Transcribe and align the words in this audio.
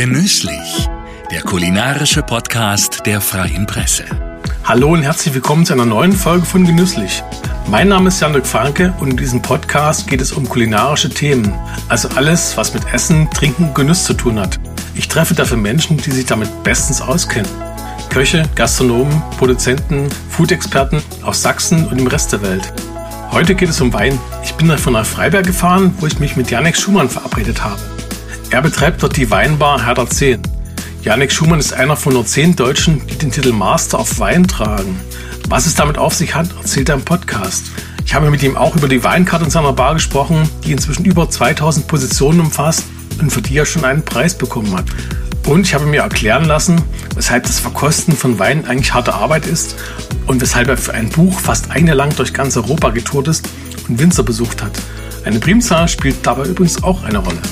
Genüsslich, 0.00 0.88
der 1.32 1.42
kulinarische 1.42 2.22
Podcast 2.22 3.04
der 3.04 3.20
Freien 3.20 3.66
Presse. 3.66 4.04
Hallo 4.62 4.92
und 4.92 5.02
herzlich 5.02 5.34
willkommen 5.34 5.66
zu 5.66 5.72
einer 5.72 5.86
neuen 5.86 6.12
Folge 6.12 6.46
von 6.46 6.64
Genüsslich. 6.64 7.24
Mein 7.66 7.88
Name 7.88 8.06
ist 8.06 8.20
Jan-Dirk 8.20 8.46
Franke 8.46 8.94
und 9.00 9.10
in 9.10 9.16
diesem 9.16 9.42
Podcast 9.42 10.06
geht 10.06 10.20
es 10.20 10.30
um 10.30 10.48
kulinarische 10.48 11.08
Themen, 11.08 11.52
also 11.88 12.08
alles, 12.10 12.56
was 12.56 12.74
mit 12.74 12.84
Essen, 12.94 13.28
Trinken 13.32 13.64
und 13.64 13.74
Genuss 13.74 14.04
zu 14.04 14.14
tun 14.14 14.38
hat. 14.38 14.60
Ich 14.94 15.08
treffe 15.08 15.34
dafür 15.34 15.56
Menschen, 15.56 15.96
die 15.96 16.12
sich 16.12 16.26
damit 16.26 16.62
bestens 16.62 17.00
auskennen. 17.00 17.50
Köche, 18.08 18.48
Gastronomen, 18.54 19.20
Produzenten, 19.36 20.08
Food-Experten 20.30 21.02
aus 21.22 21.42
Sachsen 21.42 21.88
und 21.88 21.98
im 21.98 22.06
Rest 22.06 22.32
der 22.32 22.42
Welt. 22.42 22.72
Heute 23.32 23.56
geht 23.56 23.68
es 23.68 23.80
um 23.80 23.92
Wein. 23.92 24.16
Ich 24.44 24.54
bin 24.54 24.68
davon 24.68 24.92
nach 24.92 25.04
Freiberg 25.04 25.44
gefahren, 25.44 25.92
wo 25.98 26.06
ich 26.06 26.20
mich 26.20 26.36
mit 26.36 26.52
Janek 26.52 26.76
Schumann 26.76 27.10
verabredet 27.10 27.64
habe. 27.64 27.80
Er 28.50 28.62
betreibt 28.62 29.02
dort 29.02 29.14
die 29.18 29.30
Weinbar 29.30 29.84
Herder 29.84 30.08
10. 30.08 30.40
Janek 31.02 31.30
Schumann 31.30 31.58
ist 31.58 31.74
einer 31.74 31.96
von 31.96 32.14
nur 32.14 32.24
zehn 32.24 32.56
Deutschen, 32.56 33.06
die 33.06 33.18
den 33.18 33.30
Titel 33.30 33.52
Master 33.52 34.00
of 34.00 34.18
Wein 34.18 34.48
tragen. 34.48 34.98
Was 35.48 35.66
es 35.66 35.74
damit 35.74 35.98
auf 35.98 36.14
sich 36.14 36.34
hat, 36.34 36.48
erzählt 36.56 36.88
er 36.88 36.94
im 36.94 37.04
Podcast. 37.04 37.66
Ich 38.06 38.14
habe 38.14 38.30
mit 38.30 38.42
ihm 38.42 38.56
auch 38.56 38.74
über 38.74 38.88
die 38.88 39.04
Weinkarte 39.04 39.44
in 39.44 39.50
seiner 39.50 39.74
Bar 39.74 39.92
gesprochen, 39.92 40.48
die 40.64 40.72
inzwischen 40.72 41.04
über 41.04 41.28
2000 41.28 41.86
Positionen 41.86 42.40
umfasst 42.40 42.84
und 43.20 43.30
für 43.30 43.42
die 43.42 43.54
er 43.54 43.66
schon 43.66 43.84
einen 43.84 44.02
Preis 44.02 44.36
bekommen 44.36 44.74
hat. 44.74 44.86
Und 45.46 45.66
ich 45.66 45.74
habe 45.74 45.84
mir 45.84 46.00
erklären 46.00 46.46
lassen, 46.46 46.80
weshalb 47.14 47.42
das 47.42 47.60
Verkosten 47.60 48.16
von 48.16 48.38
Wein 48.38 48.64
eigentlich 48.64 48.94
harte 48.94 49.12
Arbeit 49.12 49.46
ist 49.46 49.76
und 50.26 50.40
weshalb 50.40 50.68
er 50.68 50.78
für 50.78 50.94
ein 50.94 51.10
Buch 51.10 51.38
fast 51.38 51.70
ein 51.70 51.86
Jahr 51.86 51.96
lang 51.96 52.16
durch 52.16 52.32
ganz 52.32 52.56
Europa 52.56 52.90
getourt 52.90 53.28
ist 53.28 53.46
und 53.88 53.98
Winzer 53.98 54.22
besucht 54.22 54.62
hat. 54.62 54.72
Eine 55.26 55.38
Primzahl 55.38 55.86
spielt 55.86 56.26
dabei 56.26 56.44
übrigens 56.44 56.82
auch 56.82 57.04
eine 57.04 57.18
Rolle. 57.18 57.42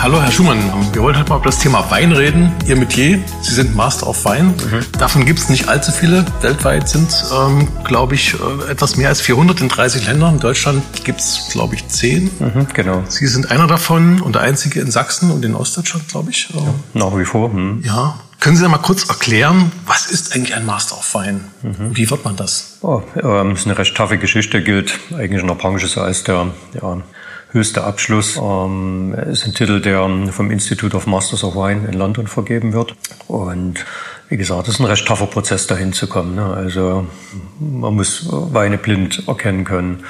Hallo 0.00 0.22
Herr 0.22 0.30
Schumann, 0.30 0.58
wir 0.92 1.02
wollen 1.02 1.18
heute 1.18 1.28
mal 1.28 1.38
über 1.38 1.46
das 1.46 1.58
Thema 1.58 1.90
Wein 1.90 2.12
reden. 2.12 2.52
Ihr 2.66 2.76
Metier, 2.76 3.18
Sie 3.42 3.52
sind 3.52 3.74
Master 3.74 4.06
of 4.06 4.24
Wein. 4.24 4.50
Mhm. 4.50 4.86
Davon 4.96 5.26
gibt 5.26 5.40
es 5.40 5.48
nicht 5.48 5.66
allzu 5.68 5.90
viele. 5.90 6.24
Weltweit 6.40 6.88
sind, 6.88 7.08
ähm, 7.36 7.66
glaube 7.82 8.14
ich, 8.14 8.34
äh, 8.34 8.70
etwas 8.70 8.96
mehr 8.96 9.08
als 9.08 9.20
400 9.20 9.60
in 9.60 9.68
30 9.68 10.06
Ländern. 10.06 10.34
In 10.34 10.40
Deutschland 10.40 10.84
gibt 11.02 11.18
es, 11.18 11.48
glaube 11.50 11.74
ich, 11.74 11.88
10. 11.88 12.30
Mhm, 12.38 12.68
genau. 12.72 13.02
Sie 13.08 13.26
sind 13.26 13.50
einer 13.50 13.66
davon 13.66 14.20
und 14.20 14.36
der 14.36 14.42
einzige 14.42 14.80
in 14.80 14.92
Sachsen 14.92 15.32
und 15.32 15.44
in 15.44 15.56
Ostdeutschland, 15.56 16.06
glaube 16.06 16.30
ich. 16.30 16.48
Ja, 16.54 16.62
nach 16.94 17.18
wie 17.18 17.24
vor. 17.24 17.48
Mhm. 17.48 17.82
Ja. 17.84 18.20
Können 18.38 18.54
Sie 18.54 18.62
da 18.62 18.68
mal 18.68 18.78
kurz 18.78 19.08
erklären, 19.08 19.72
was 19.84 20.06
ist 20.06 20.32
eigentlich 20.32 20.54
ein 20.54 20.64
Master 20.64 20.96
of 20.96 21.12
Wein? 21.12 21.40
Mhm. 21.62 21.96
Wie 21.96 22.08
wird 22.08 22.24
man 22.24 22.36
das? 22.36 22.78
Oh, 22.82 23.02
ähm, 23.16 23.50
das 23.50 23.60
ist 23.60 23.66
eine 23.66 23.76
recht 23.76 23.96
taffe 23.96 24.16
Geschichte, 24.16 24.62
gilt 24.62 24.96
eigentlich 25.12 25.40
in 25.40 25.48
der 25.48 25.56
Branche 25.56 25.88
so 25.88 26.00
als 26.00 26.22
der 26.22 26.46
ja, 26.80 26.98
höchste 27.50 27.84
Abschluss. 27.84 28.36
Ähm, 28.36 29.14
ist 29.30 29.46
ein 29.46 29.54
Titel, 29.54 29.80
der 29.80 30.08
vom 30.30 30.50
Institute 30.50 30.96
of 30.96 31.06
Masters 31.06 31.44
of 31.44 31.54
Wine 31.54 31.86
in 31.86 31.94
London 31.94 32.26
vergeben 32.26 32.72
wird. 32.72 32.94
Und 33.26 33.84
wie 34.28 34.36
gesagt, 34.36 34.68
es 34.68 34.74
ist 34.74 34.80
ein 34.80 34.86
recht 34.86 35.06
taffer 35.06 35.26
Prozess, 35.26 35.66
dahin 35.66 35.92
zu 35.92 36.06
kommen. 36.06 36.34
Ne? 36.34 36.44
Also 36.44 37.06
man 37.58 37.94
muss 37.94 38.26
Weine 38.30 38.78
blind 38.78 39.22
erkennen 39.26 39.64
können. 39.64 40.04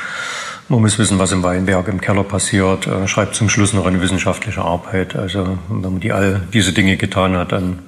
Man 0.71 0.83
muss 0.83 0.99
wissen, 0.99 1.19
was 1.19 1.33
im 1.33 1.43
Weinberg 1.43 1.89
im 1.89 2.01
Keller 2.01 2.25
passiert, 2.25 2.87
äh, 2.87 3.09
schreibt 3.09 3.35
zum 3.35 3.49
Schluss 3.49 3.73
noch 3.73 3.87
eine 3.87 4.03
wissenschaftliche 4.03 4.61
Arbeit. 4.61 5.17
Also 5.17 5.59
wenn 5.69 5.81
man 5.81 6.01
die 6.01 6.13
all 6.13 6.43
diese 6.53 6.73
Dinge 6.73 6.97
getan 6.97 7.37
hat, 7.37 7.53
dann 7.53 7.79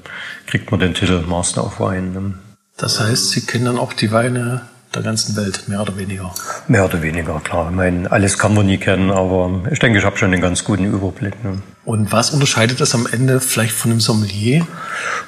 kriegt 0.47 0.71
man 0.71 0.81
den 0.81 0.95
Titel 0.95 1.23
Master 1.27 1.65
of 1.65 1.79
Wine. 1.79 2.09
Ne? 2.09 2.35
Das 2.79 2.99
heißt, 2.99 3.31
Sie 3.31 3.45
kennen 3.45 3.67
dann 3.67 3.79
auch 3.79 3.93
die 3.93 4.13
Weine 4.13 4.63
der 4.95 5.03
ganzen 5.03 5.37
Welt, 5.37 5.69
mehr 5.69 5.81
oder 5.81 5.97
weniger. 5.97 6.35
Mehr 6.67 6.85
oder 6.85 7.01
weniger, 7.01 7.41
klar. 7.45 7.69
Ich 7.71 7.77
meine, 7.77 8.11
alles 8.11 8.39
kann 8.39 8.55
man 8.55 8.67
nie 8.67 8.79
kennen, 8.79 9.11
aber 9.11 9.63
ich 9.71 9.79
denke, 9.79 9.99
ich 9.99 10.05
habe 10.05 10.17
schon 10.17 10.33
einen 10.33 10.43
ganz 10.43 10.65
guten 10.65 10.85
Überblick. 10.85 11.43
Ne? 11.45 11.63
Und 11.85 12.13
was 12.13 12.31
unterscheidet 12.31 12.81
das 12.81 12.95
am 12.95 13.07
Ende 13.11 13.41
vielleicht 13.41 13.73
von 13.73 13.93
einem 13.93 14.01
Sommelier? 14.01 14.67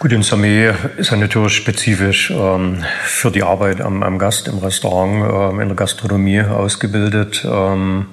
Gut, 0.00 0.12
ein 0.12 0.22
Sommelier 0.22 0.74
ist 0.96 1.10
ja 1.10 1.16
natürlich 1.16 1.54
spezifisch 1.54 2.30
ähm, 2.30 2.84
für 3.04 3.30
die 3.30 3.42
Arbeit 3.42 3.80
am, 3.80 4.02
am, 4.02 4.18
Gast 4.18 4.48
im 4.48 4.58
Restaurant, 4.58 5.54
ähm, 5.54 5.60
in 5.60 5.68
der 5.68 5.76
Gastronomie 5.76 6.42
ausgebildet. 6.42 7.46
Ähm, 7.48 8.06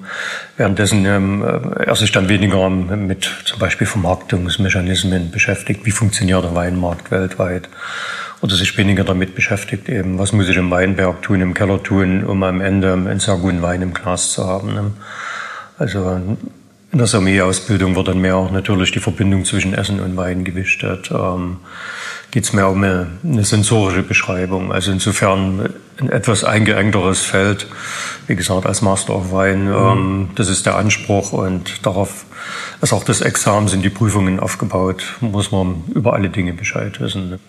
währenddessen 0.55 1.05
ähm, 1.05 1.43
er 1.77 1.95
sich 1.95 2.11
dann 2.11 2.29
weniger 2.29 2.69
mit 2.69 3.29
zum 3.45 3.59
Beispiel 3.59 3.87
Vermarktungsmechanismen 3.87 5.31
beschäftigt. 5.31 5.85
Wie 5.85 5.91
funktioniert 5.91 6.43
der 6.43 6.55
Weinmarkt 6.55 7.11
weltweit? 7.11 7.69
Oder 8.41 8.55
sich 8.55 8.77
weniger 8.77 9.03
damit 9.03 9.35
beschäftigt, 9.35 9.89
eben, 9.89 10.17
was 10.17 10.31
muss 10.31 10.47
ich 10.47 10.57
im 10.57 10.71
Weinberg 10.71 11.21
tun, 11.21 11.41
im 11.41 11.53
Keller 11.53 11.81
tun, 11.81 12.23
um 12.23 12.41
am 12.43 12.61
Ende 12.61 12.93
einen 12.93 13.19
sehr 13.19 13.35
guten 13.35 13.61
Wein 13.61 13.81
im 13.81 13.93
Glas 13.93 14.31
zu 14.31 14.45
haben. 14.45 14.73
Ne? 14.73 14.91
Also 15.77 16.21
in 16.91 16.97
der 16.97 17.07
Sommelier-Ausbildung 17.07 17.95
wird 17.95 18.07
dann 18.07 18.19
mehr 18.19 18.35
auch 18.35 18.51
natürlich 18.51 18.91
die 18.91 18.99
Verbindung 18.99 19.45
zwischen 19.45 19.73
Essen 19.73 19.99
und 19.99 20.17
Wein 20.17 20.43
gewichtet. 20.43 21.11
Ähm, 21.11 21.57
Geht 22.31 22.43
es 22.43 22.53
mehr 22.53 22.69
um 22.69 22.83
eine, 22.83 23.07
eine, 23.23 23.43
sensorische 23.43 24.03
Beschreibung. 24.03 24.71
Also 24.71 24.91
insofern 24.91 25.73
ein 25.99 26.09
etwas 26.09 26.43
eingeengteres 26.43 27.21
Feld. 27.21 27.65
Wie 28.27 28.35
gesagt, 28.35 28.67
als 28.67 28.83
Master 28.83 29.15
of 29.15 29.31
Wein, 29.31 29.65
mhm. 29.65 29.73
ähm, 29.73 30.29
das 30.35 30.47
ist 30.47 30.67
der 30.67 30.77
Anspruch 30.77 31.33
und 31.33 31.85
darauf 31.87 32.25
ist 32.81 32.93
auch 32.93 33.03
das 33.03 33.21
Examen, 33.21 33.67
sind 33.67 33.83
die 33.83 33.89
Prüfungen 33.89 34.39
aufgebaut, 34.39 35.03
muss 35.21 35.51
man 35.51 35.83
über 35.93 36.13
alle 36.13 36.29
Dinge 36.29 36.53
Bescheid 36.53 37.01
wissen. 37.01 37.39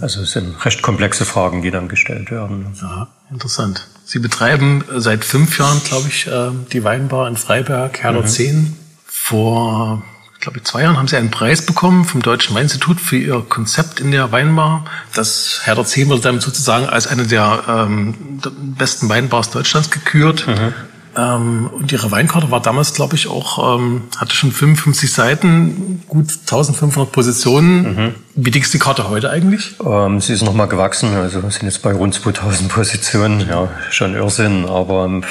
Also 0.00 0.22
es 0.22 0.32
sind 0.32 0.64
recht 0.64 0.82
komplexe 0.82 1.24
Fragen, 1.24 1.62
die 1.62 1.70
dann 1.70 1.88
gestellt 1.88 2.30
werden. 2.30 2.74
Ja, 2.80 3.08
interessant. 3.30 3.86
Sie 4.04 4.18
betreiben 4.18 4.84
seit 4.96 5.24
fünf 5.24 5.58
Jahren, 5.58 5.80
glaube 5.84 6.08
ich, 6.08 6.26
äh, 6.26 6.50
die 6.72 6.84
Weinbar 6.84 7.28
in 7.28 7.36
Freiberg, 7.36 8.02
Herder 8.02 8.22
mhm. 8.22 8.26
10. 8.26 8.76
Vor, 9.06 10.02
glaube 10.40 10.58
ich, 10.58 10.64
zwei 10.64 10.82
Jahren 10.82 10.98
haben 10.98 11.08
Sie 11.08 11.16
einen 11.16 11.30
Preis 11.30 11.64
bekommen 11.64 12.04
vom 12.04 12.20
Deutschen 12.20 12.54
Weininstitut 12.54 13.00
für 13.00 13.16
Ihr 13.16 13.40
Konzept 13.48 14.00
in 14.00 14.10
der 14.10 14.32
Weinbar. 14.32 14.84
Das 15.14 15.60
Herder 15.64 15.84
10 15.84 16.08
wurde 16.08 16.22
dann 16.22 16.40
sozusagen 16.40 16.86
als 16.86 17.06
eine 17.06 17.26
der 17.26 17.64
ähm, 17.68 18.40
besten 18.76 19.08
Weinbars 19.08 19.50
Deutschlands 19.50 19.90
gekürt. 19.90 20.46
Mhm. 20.46 20.74
Ähm, 21.16 21.68
und 21.72 21.92
ihre 21.92 22.10
Weinkarte 22.10 22.50
war 22.50 22.60
damals, 22.60 22.94
glaube 22.94 23.16
ich, 23.16 23.28
auch, 23.28 23.76
ähm, 23.76 24.04
hatte 24.16 24.34
schon 24.34 24.50
55 24.50 25.12
Seiten, 25.12 26.02
gut 26.08 26.30
1500 26.30 27.12
Positionen. 27.12 27.82
Mhm. 27.82 28.14
Wie 28.34 28.50
dick 28.50 28.62
ist 28.62 28.72
die 28.72 28.78
Karte 28.78 29.10
heute 29.10 29.28
eigentlich? 29.28 29.76
Ähm, 29.84 30.20
sie 30.20 30.32
ist 30.32 30.42
nochmal 30.42 30.68
gewachsen, 30.68 31.14
also 31.14 31.42
wir 31.42 31.50
sind 31.50 31.64
jetzt 31.64 31.82
bei 31.82 31.92
rund 31.92 32.14
2000 32.14 32.68
Positionen. 32.70 33.46
Ja, 33.46 33.68
schon 33.90 34.14
Irrsinn, 34.14 34.64
aber 34.64 35.04
ähm, 35.04 35.24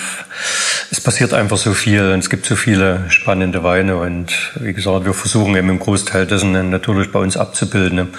es 0.91 1.01
passiert 1.01 1.33
einfach 1.33 1.57
so 1.57 1.73
viel 1.73 2.11
und 2.11 2.19
es 2.19 2.29
gibt 2.29 2.45
so 2.45 2.55
viele 2.55 3.05
spannende 3.09 3.63
Weine 3.63 3.97
und 3.97 4.51
wie 4.59 4.73
gesagt, 4.73 5.05
wir 5.05 5.13
versuchen 5.13 5.55
eben 5.55 5.69
im 5.69 5.79
Großteil 5.79 6.27
dessen 6.27 6.69
natürlich 6.69 7.11
bei 7.11 7.19
uns 7.19 7.37
abzubilden, 7.37 8.09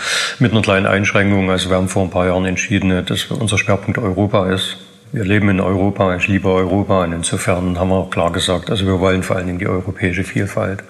mit 0.41 0.50
einer 0.50 0.62
kleinen 0.62 0.87
Einschränkung. 0.87 1.50
Also 1.50 1.71
wir 1.71 1.77
haben 1.77 1.89
vor 1.89 2.03
ein 2.03 2.11
paar 2.11 2.27
Jahren 2.27 2.44
entschieden, 2.44 3.05
dass 3.06 3.25
unser 3.27 3.59
Schwerpunkt 3.59 3.99
Europa 3.99 4.50
ist. 4.50 4.79
Wir 5.12 5.25
leben 5.25 5.50
in 5.50 5.61
Europa, 5.61 6.17
ich 6.17 6.27
liebe 6.27 6.49
Europa 6.49 7.05
und 7.05 7.12
insofern 7.12 7.78
haben 7.78 7.91
wir 7.91 7.97
auch 7.97 8.11
klar 8.11 8.33
gesagt, 8.33 8.71
also 8.71 8.87
wir 8.87 8.99
wollen 8.99 9.23
vor 9.23 9.37
allen 9.37 9.47
Dingen 9.47 9.59
die 9.59 9.67
europäische 9.67 10.25
Vielfalt 10.25 10.83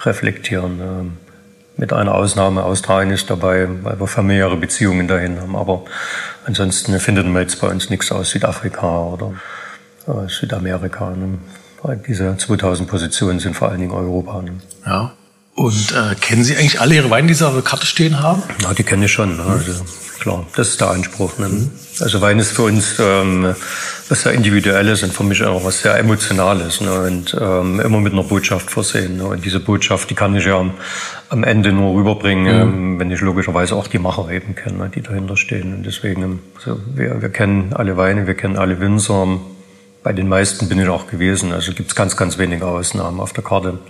reflektieren. 0.00 0.80
Ähm, 0.80 1.12
mit 1.76 1.92
einer 1.92 2.16
Ausnahme, 2.16 2.64
Australien 2.64 3.12
ist 3.12 3.30
dabei, 3.30 3.68
weil 3.84 4.00
wir 4.00 4.08
familiäre 4.08 4.56
Beziehungen 4.56 5.06
dahin 5.06 5.40
haben. 5.40 5.54
Aber 5.54 5.84
ansonsten 6.44 6.98
findet 6.98 7.26
man 7.26 7.42
jetzt 7.42 7.60
bei 7.60 7.68
uns 7.68 7.88
nichts 7.88 8.10
aus 8.10 8.30
Südafrika 8.30 9.04
oder 9.04 9.34
äh, 10.08 10.28
Südamerika. 10.28 11.10
Ne? 11.10 11.38
Diese 12.08 12.36
2000 12.36 12.88
Positionen 12.88 13.38
sind 13.38 13.54
vor 13.54 13.68
allen 13.68 13.78
Dingen 13.78 13.92
Europa. 13.92 14.42
Ne? 14.42 14.54
Ja. 14.84 15.12
Und 15.58 15.90
äh, 15.90 16.14
kennen 16.14 16.44
Sie 16.44 16.56
eigentlich 16.56 16.80
alle 16.80 16.94
Ihre 16.94 17.10
Weine, 17.10 17.26
die 17.26 17.34
Sie 17.34 17.44
auf 17.44 17.52
der 17.52 17.64
Karte 17.64 17.84
stehen 17.84 18.22
haben? 18.22 18.44
Ja, 18.62 18.72
die 18.74 18.84
kenne 18.84 19.06
ich 19.06 19.12
schon. 19.12 19.36
Ne? 19.36 19.42
Also, 19.42 19.72
klar, 20.20 20.46
das 20.54 20.68
ist 20.68 20.80
der 20.80 20.90
Anspruch. 20.90 21.36
Ne? 21.38 21.48
Mhm. 21.48 21.70
Also 21.98 22.20
Wein 22.20 22.38
ist 22.38 22.52
für 22.52 22.62
uns 22.62 22.94
ähm, 23.00 23.56
was 24.08 24.22
sehr 24.22 24.34
Individuelles 24.34 25.02
und 25.02 25.12
für 25.12 25.24
mich 25.24 25.42
auch 25.42 25.64
was 25.64 25.82
sehr 25.82 25.98
Emotionales 25.98 26.80
ne? 26.80 27.00
und 27.00 27.36
ähm, 27.40 27.80
immer 27.80 27.98
mit 27.98 28.12
einer 28.12 28.22
Botschaft 28.22 28.70
versehen. 28.70 29.16
Ne? 29.16 29.24
Und 29.24 29.44
diese 29.44 29.58
Botschaft, 29.58 30.08
die 30.10 30.14
kann 30.14 30.36
ich 30.36 30.44
ja 30.44 30.56
am, 30.56 30.74
am 31.28 31.42
Ende 31.42 31.72
nur 31.72 31.92
rüberbringen, 31.98 32.44
mhm. 32.44 32.74
ähm, 32.74 33.00
wenn 33.00 33.10
ich 33.10 33.20
logischerweise 33.20 33.74
auch 33.74 33.88
die 33.88 33.98
Macher 33.98 34.30
eben 34.30 34.54
kenne, 34.54 34.78
ne? 34.78 34.90
die 34.94 35.02
dahinter 35.02 35.36
stehen. 35.36 35.74
Und 35.74 35.82
deswegen, 35.82 36.38
also 36.56 36.78
wir, 36.94 37.20
wir 37.20 37.30
kennen 37.30 37.72
alle 37.74 37.96
Weine, 37.96 38.28
wir 38.28 38.34
kennen 38.34 38.56
alle 38.56 38.78
Winzer. 38.78 39.40
Bei 40.04 40.12
den 40.12 40.28
meisten 40.28 40.68
bin 40.68 40.78
ich 40.78 40.88
auch 40.88 41.08
gewesen. 41.08 41.52
Also 41.52 41.72
gibt 41.72 41.90
es 41.90 41.96
ganz, 41.96 42.16
ganz 42.16 42.38
wenige 42.38 42.64
Ausnahmen 42.64 43.18
auf 43.18 43.32
der 43.32 43.42
Karte 43.42 43.80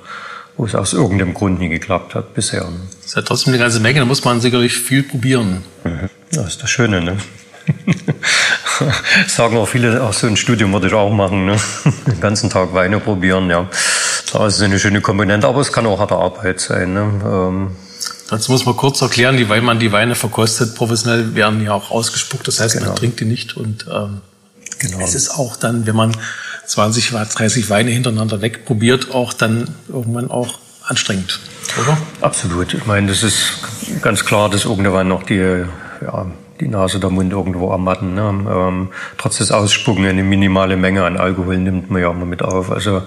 wo 0.59 0.67
es 0.67 0.75
aus 0.75 0.93
irgendeinem 0.93 1.33
Grund 1.33 1.61
nie 1.61 1.69
geklappt 1.69 2.15
hat 2.15 2.35
bisher. 2.35 2.61
Das 3.01 3.07
ist 3.07 3.17
ja 3.17 3.23
trotzdem 3.23 3.55
eine 3.55 3.63
ganze 3.63 3.81
Menge, 3.81 4.01
da 4.01 4.05
muss 4.05 4.25
man 4.25 4.41
sicherlich 4.41 4.77
viel 4.77 5.05
probieren. 5.05 5.65
Mhm. 5.85 6.11
Das 6.33 6.49
ist 6.49 6.63
das 6.63 6.69
Schöne, 6.69 7.01
ne? 7.01 7.17
Sagen 9.29 9.57
auch 9.57 9.69
viele, 9.69 10.03
auch 10.03 10.13
so 10.13 10.27
ein 10.27 10.37
Studium 10.37 10.73
würde 10.73 10.89
ich 10.89 10.95
auch 10.95 11.11
machen, 11.11 11.47
ne? 11.47 11.57
Den 12.07 12.21
ganzen 12.21 12.51
Tag 12.51 12.75
Weine 12.75 12.99
probieren, 12.99 13.49
ja. 13.49 13.69
Das 14.33 14.57
ist 14.57 14.63
eine 14.63 14.79
schöne 14.79 15.01
Komponente, 15.01 15.47
aber 15.47 15.61
es 15.61 15.73
kann 15.73 15.87
auch 15.87 16.01
harte 16.01 16.17
Arbeit 16.17 16.61
sein, 16.61 16.93
ne? 16.93 17.11
Ähm, 17.25 17.71
Dazu 18.29 18.53
muss 18.53 18.67
man 18.67 18.77
kurz 18.77 19.01
erklären, 19.01 19.39
die, 19.39 19.49
weil 19.49 19.63
man 19.63 19.79
die 19.79 19.91
Weine 19.91 20.15
verkostet, 20.15 20.75
professionell 20.75 21.35
werden 21.35 21.65
ja 21.65 21.73
auch 21.73 21.91
ausgespuckt, 21.91 22.47
das 22.47 22.61
heißt, 22.61 22.75
genau. 22.75 22.89
man 22.89 22.97
trinkt 22.97 23.21
die 23.21 23.25
nicht 23.25 23.57
und 23.57 23.87
ähm, 23.91 24.21
genau. 24.79 24.99
es 25.01 25.15
ist 25.15 25.31
auch 25.31 25.57
dann, 25.57 25.87
wenn 25.87 25.97
man 25.97 26.15
20, 26.69 27.11
30 27.11 27.71
Weine 27.71 27.91
hintereinander 27.91 28.41
wegprobiert, 28.41 29.13
auch 29.13 29.33
dann 29.33 29.75
irgendwann 29.89 30.31
auch 30.31 30.59
anstrengend, 30.85 31.41
oder? 31.83 31.99
Absolut. 32.21 32.75
Ich 32.75 32.87
meine, 32.87 33.09
das 33.09 33.23
ist 33.23 33.61
ganz 34.01 34.25
klar, 34.25 34.49
dass 34.49 34.65
irgendwann 34.65 35.09
noch 35.09 35.23
die, 35.23 35.65
ja, 36.03 36.27
die 36.61 36.69
Nase, 36.69 36.99
der 36.99 37.11
Mund 37.11 37.33
irgendwo 37.33 37.71
ermatten. 37.71 38.15
Ne? 38.15 38.23
Ähm, 38.51 38.89
trotz 39.17 39.39
des 39.39 39.53
Ausspucken 39.53 40.05
eine 40.07 40.23
minimale 40.23 40.77
Menge 40.77 41.05
an 41.05 41.17
Alkohol 41.17 41.59
nimmt 41.59 41.91
man 41.91 42.03
ja 42.03 42.11
immer 42.11 42.27
mit 42.27 42.43
auf. 42.43 42.71
Also, 42.71 43.03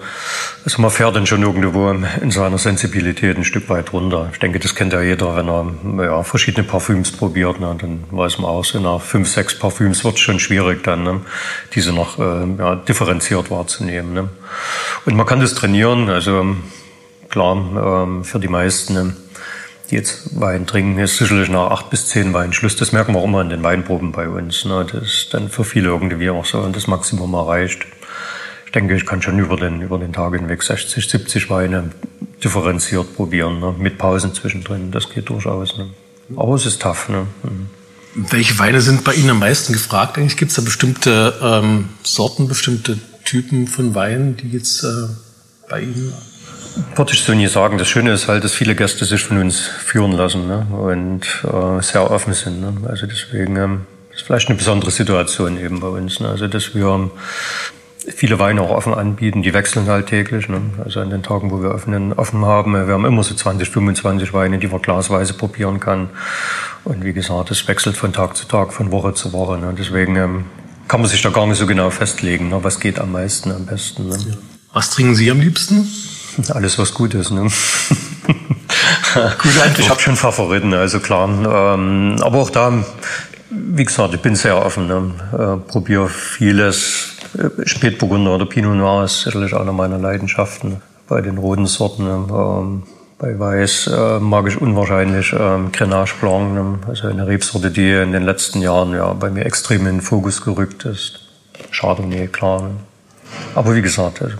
also 0.63 0.81
man 0.81 0.92
fährt 0.92 1.15
dann 1.15 1.25
schon 1.25 1.42
irgendwo 1.42 1.89
in 1.89 2.31
seiner 2.31 2.57
Sensibilität 2.57 3.38
ein 3.38 3.44
Stück 3.44 3.69
weit 3.69 3.94
runter. 3.94 4.30
Ich 4.31 4.39
denke, 4.39 4.59
das 4.59 4.75
kennt 4.75 4.94
ja 4.94 5.01
jeder, 5.01 5.36
wenn 5.36 5.48
er 5.48 6.06
ja, 6.06 6.24
verschiedene 6.24 6.65
Parfüms 6.65 7.12
probiert. 7.12 7.59
Ne? 7.59 7.75
Dann 7.80 8.03
weiß 8.12 8.39
man 8.39 8.50
auch, 8.50 8.63
so 8.63 8.80
nach 8.80 9.01
fünf, 9.01 9.30
sechs 9.30 9.57
Parfüms 9.57 10.03
wird 10.03 10.15
es 10.15 10.21
schon 10.21 10.39
schwierig, 10.39 10.83
dann 10.83 11.03
ne? 11.03 11.21
diese 11.74 11.94
noch 11.94 12.19
äh, 12.19 12.45
ja, 12.57 12.75
differenziert 12.75 13.51
wahrzunehmen. 13.51 14.13
Ne? 14.13 14.30
Und 15.06 15.15
man 15.15 15.25
kann 15.25 15.39
das 15.39 15.56
trainieren. 15.56 16.09
Also 16.09 16.56
klar, 17.30 18.03
ähm, 18.06 18.24
für 18.24 18.39
die 18.39 18.48
meisten. 18.48 18.94
Ne? 18.94 19.15
Jetzt 19.91 20.39
Wein 20.39 20.65
trinken, 20.65 20.97
ist 20.99 21.17
sicherlich 21.17 21.49
nach 21.49 21.71
acht 21.71 21.89
bis 21.89 22.07
zehn 22.07 22.33
Wein 22.33 22.53
Schluss. 22.53 22.75
Das 22.75 22.91
merken 22.91 23.13
wir 23.13 23.19
auch 23.19 23.25
immer 23.25 23.41
in 23.41 23.49
den 23.49 23.63
Weinproben 23.63 24.11
bei 24.11 24.27
uns. 24.27 24.65
Ne? 24.65 24.85
Das 24.91 25.03
ist 25.03 25.33
dann 25.33 25.49
für 25.49 25.63
viele 25.63 25.89
irgendwie 25.89 26.29
auch 26.29 26.45
so 26.45 26.59
und 26.59 26.75
das 26.75 26.88
Maximum 26.88 27.33
erreicht. 27.33 27.85
Ich 28.65 28.71
denke, 28.71 28.95
ich 28.95 29.05
kann 29.05 29.21
schon 29.21 29.38
über 29.38 29.57
den, 29.57 29.81
über 29.81 29.97
den 29.97 30.13
Tag 30.13 30.33
hinweg 30.33 30.63
60, 30.63 31.09
70 31.09 31.49
Weine 31.49 31.91
differenziert 32.43 33.15
probieren, 33.15 33.59
ne? 33.59 33.75
mit 33.77 33.97
Pausen 33.97 34.33
zwischendrin. 34.33 34.91
Das 34.91 35.09
geht 35.09 35.29
durchaus. 35.29 35.77
Ne? 35.77 35.89
Aber 36.38 36.55
es 36.55 36.65
ist 36.65 36.81
tough. 36.81 37.09
Ne? 37.09 37.27
Mhm. 37.43 37.69
Welche 38.29 38.57
Weine 38.59 38.81
sind 38.81 39.03
bei 39.03 39.13
Ihnen 39.13 39.29
am 39.29 39.39
meisten 39.39 39.73
gefragt? 39.73 40.17
Eigentlich 40.17 40.38
gibt 40.38 40.51
es 40.51 40.55
da 40.55 40.61
bestimmte 40.61 41.33
ähm, 41.41 41.89
Sorten, 42.03 42.47
bestimmte 42.47 42.97
Typen 43.23 43.67
von 43.67 43.95
Weinen, 43.95 44.35
die 44.38 44.49
jetzt 44.49 44.83
äh, 44.83 44.88
bei 45.69 45.81
Ihnen 45.81 46.13
würde 46.95 47.13
ich 47.13 47.23
so 47.23 47.33
nie 47.33 47.47
sagen. 47.47 47.77
Das 47.77 47.88
Schöne 47.88 48.12
ist 48.12 48.27
halt, 48.27 48.44
dass 48.44 48.53
viele 48.53 48.75
Gäste 48.75 49.06
sich 49.06 49.23
von 49.23 49.38
uns 49.38 49.59
führen 49.59 50.12
lassen 50.12 50.47
ne? 50.47 50.65
und 50.71 51.25
äh, 51.44 51.81
sehr 51.81 52.09
offen 52.09 52.33
sind. 52.33 52.62
Ne? 52.62 52.73
Also 52.88 53.07
deswegen 53.07 53.56
ähm, 53.57 53.81
ist 54.13 54.23
vielleicht 54.23 54.50
eine 54.50 54.57
besondere 54.57 54.91
Situation 54.91 55.59
eben 55.59 55.79
bei 55.79 55.88
uns. 55.88 56.19
Ne? 56.19 56.29
Also 56.29 56.47
dass 56.47 56.73
wir 56.75 56.88
ähm, 56.88 57.12
viele 58.15 58.39
Weine 58.39 58.62
auch 58.62 58.69
offen 58.69 58.94
anbieten, 58.94 59.41
die 59.41 59.53
wechseln 59.53 59.88
halt 59.88 60.07
täglich. 60.07 60.50
Ne? 60.50 60.62
Also 60.83 61.00
an 61.01 61.09
den 61.09 61.23
Tagen, 61.23 61.51
wo 61.51 61.62
wir 61.62 61.73
offen, 61.73 62.13
offen 62.13 62.45
haben, 62.45 62.74
wir 62.74 62.94
haben 62.94 63.06
immer 63.06 63.24
so 63.24 63.35
20, 63.35 63.69
25 63.69 64.33
Weine, 64.33 64.57
die 64.57 64.67
man 64.67 64.81
glasweise 64.81 65.33
probieren 65.33 65.79
kann. 65.79 66.09
Und 66.83 67.03
wie 67.03 67.13
gesagt, 67.13 67.51
es 67.51 67.67
wechselt 67.67 67.95
von 67.97 68.13
Tag 68.13 68.35
zu 68.35 68.45
Tag, 68.47 68.74
von 68.74 68.91
Woche 68.91 69.13
zu 69.13 69.33
Woche. 69.33 69.57
Ne? 69.57 69.74
Deswegen 69.77 70.15
ähm, 70.15 70.45
kann 70.88 71.01
man 71.01 71.09
sich 71.09 71.21
da 71.21 71.29
gar 71.29 71.45
nicht 71.47 71.57
so 71.57 71.67
genau 71.67 71.89
festlegen, 71.89 72.50
ne? 72.50 72.63
was 72.63 72.79
geht 72.79 73.00
am 73.00 73.12
meisten, 73.12 73.51
am 73.51 73.65
besten. 73.65 74.09
Ne? 74.09 74.17
Was 74.74 74.89
trinken 74.89 75.15
Sie 75.15 75.29
am 75.29 75.39
liebsten? 75.39 75.88
Alles, 76.54 76.78
was 76.80 76.94
gut 76.94 77.13
ist. 77.13 77.31
Ne? 77.31 77.48
ich 79.78 79.89
habe 79.89 80.00
schon 80.00 80.16
Favoriten, 80.16 80.74
also 80.74 81.00
klar. 81.00 81.28
Ähm, 81.30 82.18
aber 82.22 82.39
auch 82.39 82.50
da, 82.50 82.83
wie 83.50 83.83
gesagt, 83.83 84.13
ich 84.13 84.22
bin 84.22 84.36
sehr 84.36 84.63
offen. 84.63 84.88
Ne? 84.88 85.12
Äh, 85.33 85.57
Probiere 85.69 86.10
vieles. 86.10 87.07
Spätburgunder 87.63 88.36
oder 88.36 88.45
Pinot 88.45 88.75
Noir 88.75 89.06
ist 89.06 89.22
sicherlich 89.22 89.56
einer 89.56 89.72
meiner 89.72 89.98
Leidenschaften 89.98 90.81
bei 91.07 91.22
den 91.22 91.38
roten 91.38 91.66
Sorten. 91.66 92.04
Ne? 92.04 92.28
Ähm, 92.30 92.84
bei 93.18 93.38
Weiß 93.38 93.88
äh, 93.88 94.19
mag 94.19 94.48
ich 94.48 94.60
unwahrscheinlich 94.60 95.31
ähm, 95.38 95.72
Grenache 95.72 96.16
Blanc, 96.19 96.54
ne? 96.54 96.80
also 96.88 97.07
eine 97.07 97.27
Rebsorte, 97.27 97.69
die 97.69 97.92
in 97.92 98.12
den 98.13 98.24
letzten 98.24 98.62
Jahren 98.62 98.94
ja 98.94 99.13
bei 99.13 99.30
mir 99.30 99.45
extrem 99.45 99.81
in 99.81 99.98
den 99.98 100.01
Fokus 100.01 100.42
gerückt 100.42 100.86
ist. 100.86 101.19
Chardonnay, 101.72 102.27
klar. 102.27 102.63
Ne? 102.63 102.69
Aber 103.56 103.75
wie 103.75 103.81
gesagt, 103.81 104.22
also 104.22 104.36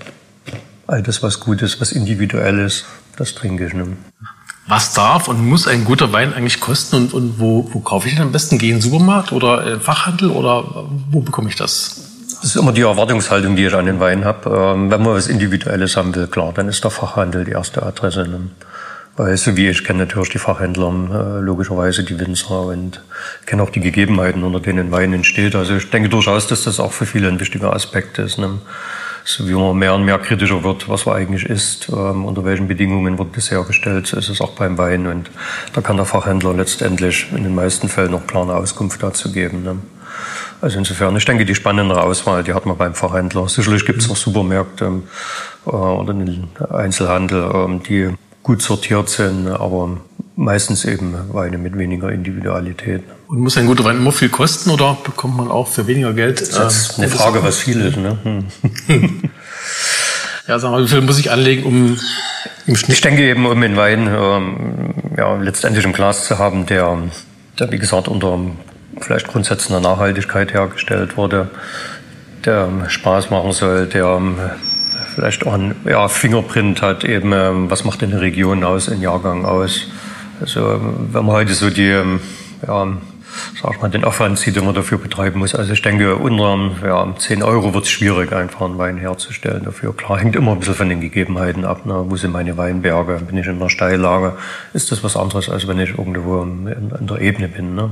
all 0.92 1.02
das, 1.02 1.24
was 1.24 1.40
gut 1.40 1.62
ist, 1.62 1.80
was 1.82 1.92
individuell 1.92 2.60
ist, 2.60 2.86
das 3.18 3.34
trinke 3.34 3.66
ich. 3.66 3.74
Ne? 3.74 3.88
Was 4.68 4.94
darf 4.94 5.28
und 5.28 5.46
muss 5.46 5.68
ein 5.68 5.86
guter 5.86 6.14
Wein 6.14 6.34
eigentlich 6.34 6.60
kosten 6.60 6.96
und, 6.96 7.14
und 7.14 7.40
wo, 7.40 7.70
wo 7.72 7.80
kaufe 7.80 8.08
ich 8.08 8.16
den 8.16 8.24
am 8.24 8.32
besten? 8.32 8.58
Gehe 8.58 8.70
in 8.70 8.78
den 8.78 8.82
Supermarkt 8.82 9.32
oder 9.32 9.66
äh, 9.66 9.80
Fachhandel 9.80 10.30
oder 10.30 10.88
wo 11.10 11.22
bekomme 11.22 11.50
ich 11.50 11.56
das? 11.56 12.08
Das 12.42 12.52
ist 12.52 12.56
immer 12.56 12.72
die 12.72 12.82
Erwartungshaltung, 12.82 13.56
die 13.56 13.66
ich 13.66 13.74
an 13.74 13.86
den 13.86 14.00
Wein 14.00 14.26
habe. 14.26 14.50
Ähm, 14.50 14.92
wenn 14.92 15.02
man 15.02 15.14
was 15.14 15.28
Individuelles 15.28 15.98
haben 15.98 16.16
will, 16.16 16.28
klar, 16.28 16.54
dann 16.54 16.68
ist 16.68 16.84
der 16.84 16.92
Fachhandel 16.92 17.46
die 17.46 17.52
erste 17.52 17.84
Adresse. 17.84 18.28
Ne? 18.28 18.50
Weil 19.18 19.36
so 19.38 19.58
wie 19.58 19.68
ich 19.68 19.84
kenne 19.84 20.00
natürlich 20.00 20.30
die 20.30 20.38
Fachhändler, 20.38 20.88
äh, 20.88 21.42
logischerweise 21.42 22.04
die 22.04 22.20
Winzer 22.20 22.62
und 22.62 23.02
kenne 23.46 23.62
auch 23.62 23.70
die 23.70 23.82
Gegebenheiten, 23.82 24.44
unter 24.44 24.60
denen 24.60 24.92
Wein 24.92 25.14
entsteht. 25.14 25.56
Also 25.56 25.76
ich 25.76 25.90
denke 25.90 26.10
durchaus, 26.10 26.48
dass 26.48 26.64
das 26.64 26.80
auch 26.80 26.94
für 26.94 27.06
viele 27.06 27.28
ein 27.28 27.40
wichtiger 27.40 27.74
Aspekt 27.74 28.20
ist. 28.20 28.38
Ne? 28.38 28.60
So 29.24 29.48
wie 29.48 29.54
man 29.54 29.78
mehr 29.78 29.94
und 29.94 30.06
mehr 30.06 30.20
kritischer 30.20 30.64
wird, 30.64 30.90
was 30.90 31.06
man 31.06 31.16
eigentlich 31.16 31.46
isst, 31.46 31.90
ähm, 31.90 32.26
unter 32.26 32.44
welchen 32.44 32.68
Bedingungen 32.68 33.18
wird 33.18 33.36
das 33.38 33.52
hergestellt, 33.52 34.08
so 34.08 34.18
ist 34.18 34.30
es 34.30 34.42
auch 34.42 34.52
beim 34.52 34.78
Wein. 34.78 35.08
Und 35.08 35.30
da 35.74 35.82
kann 35.82 35.98
der 35.98 36.06
Fachhändler 36.06 36.54
letztendlich 36.54 37.28
in 37.36 37.44
den 37.44 37.56
meisten 37.56 37.90
Fällen 37.90 38.12
noch 38.12 38.28
klare 38.28 38.56
Auskunft 38.56 39.02
dazu 39.04 39.32
geben. 39.32 39.64
Ne? 39.64 39.78
Also 40.62 40.78
insofern, 40.78 41.16
ich 41.16 41.26
denke, 41.26 41.46
die 41.46 41.56
spannendere 41.56 42.04
Auswahl, 42.04 42.44
die 42.44 42.54
hat 42.54 42.66
man 42.66 42.78
beim 42.78 42.94
Fachhändler. 42.94 43.50
Sicherlich 43.50 43.86
gibt 43.86 44.02
es 44.02 44.10
auch 44.10 44.16
Supermärkte 44.16 45.02
äh, 45.66 45.70
oder 45.70 46.14
den 46.14 46.48
Einzelhandel, 46.70 47.50
ähm, 47.54 47.84
die 47.84 48.10
gut 48.44 48.62
sortiert 48.62 49.10
sind, 49.10 49.48
aber 49.48 49.98
meistens 50.42 50.86
eben 50.86 51.16
Weine 51.32 51.58
mit 51.58 51.78
weniger 51.78 52.12
Individualität. 52.12 53.04
Und 53.28 53.40
muss 53.40 53.58
ein 53.58 53.68
guter 53.68 53.84
Wein 53.84 53.98
immer 53.98 54.12
viel 54.12 54.30
kosten 54.30 54.72
oder 54.72 54.98
bekommt 55.04 55.38
man 55.38 55.50
auch 55.50 55.68
für 55.68 55.88
weniger 55.88 56.14
Geld? 56.14 56.42
Das 56.42 56.50
ist 56.50 56.98
äh, 56.98 57.04
eine 57.04 57.12
Frage, 57.12 57.44
was 57.44 57.60
viel 57.60 57.80
ist. 57.82 57.98
Ne? 57.98 58.18
Hm. 58.88 59.30
ja, 60.48 60.60
sagen 60.60 60.76
wir, 60.76 60.84
wie 60.84 60.88
viel 60.88 61.02
muss 61.02 61.20
ich 61.20 61.32
anlegen, 61.32 61.64
um 61.64 62.00
im 62.66 62.76
Schnitt? 62.76 62.96
Ich 62.96 63.02
denke 63.02 63.24
eben, 63.24 63.46
um 63.46 63.62
den 63.62 63.78
Wein 63.78 64.08
ähm, 64.08 64.94
ja, 65.16 65.36
letztendlich 65.36 65.86
im 65.86 65.94
Glas 65.94 66.26
zu 66.26 66.40
haben, 66.40 66.66
der, 66.66 66.98
der 67.60 67.72
wie 67.72 67.78
gesagt 67.78 68.08
unter 68.08 68.40
vielleicht 69.00 69.28
Grundsätzen 69.28 69.74
der 69.74 69.82
Nachhaltigkeit 69.82 70.54
hergestellt 70.54 71.18
wurde, 71.18 71.50
der 72.46 72.68
Spaß 72.88 73.30
machen 73.30 73.52
soll, 73.52 73.86
der 73.86 74.20
vielleicht 75.14 75.46
auch 75.46 75.54
ein 75.54 75.76
ja, 75.86 76.08
Fingerprint 76.08 76.82
hat, 76.82 77.04
eben 77.04 77.32
ähm, 77.34 77.70
was 77.70 77.84
macht 77.84 78.02
eine 78.02 78.22
Region 78.22 78.64
aus, 78.64 78.90
ein 78.90 79.02
Jahrgang 79.02 79.46
aus. 79.46 79.88
Also 80.42 80.82
wenn 81.12 81.26
man 81.26 81.36
heute 81.36 81.54
so 81.54 81.70
die 81.70 81.90
ähm, 81.90 82.20
ja, 82.68 82.88
sag 83.62 83.75
ich 83.75 83.82
mal, 83.82 83.89
den 83.89 84.04
Aufwand 84.04 84.38
sieht, 84.38 84.56
den 84.56 84.65
man 84.65 84.75
dafür 84.75 84.98
betreiben 84.98 85.39
muss. 85.39 85.56
Also 85.56 85.74
ich 85.74 85.82
denke, 85.82 86.15
unter 86.15 86.72
ja, 86.86 87.15
10 87.15 87.44
Euro 87.44 87.74
wird 87.74 87.86
es 87.86 87.89
schwierig, 87.89 88.32
einfach 88.34 88.62
einen 88.62 88.77
Wein 88.77 88.98
herzustellen 88.98 89.63
dafür. 89.63 89.96
Klar, 89.96 90.20
hängt 90.20 90.36
immer 90.36 90.51
ein 90.51 90.60
bisschen 90.60 90.75
von 90.75 90.89
den 90.89 91.01
Gegebenheiten 91.01 91.65
ab. 91.65 91.86
Ne? 91.86 92.06
Wo 92.08 92.15
sind 92.15 92.32
meine 92.32 92.58
Weinberge? 92.58 93.20
Bin 93.25 93.38
ich 93.38 93.48
in 93.48 93.56
einer 93.56 93.70
Steillage? 93.70 94.38
Ist 94.74 94.92
das 94.92 95.04
was 95.04 95.15
anderes, 95.15 95.50
als 95.50 95.68
wenn 95.68 95.80
ich 95.80 95.98
irgendwo 95.98 96.42
in, 96.42 97.08
der 97.08 97.22
Ebene 97.22 97.48
bin? 97.48 97.75
Ne? 97.75 97.92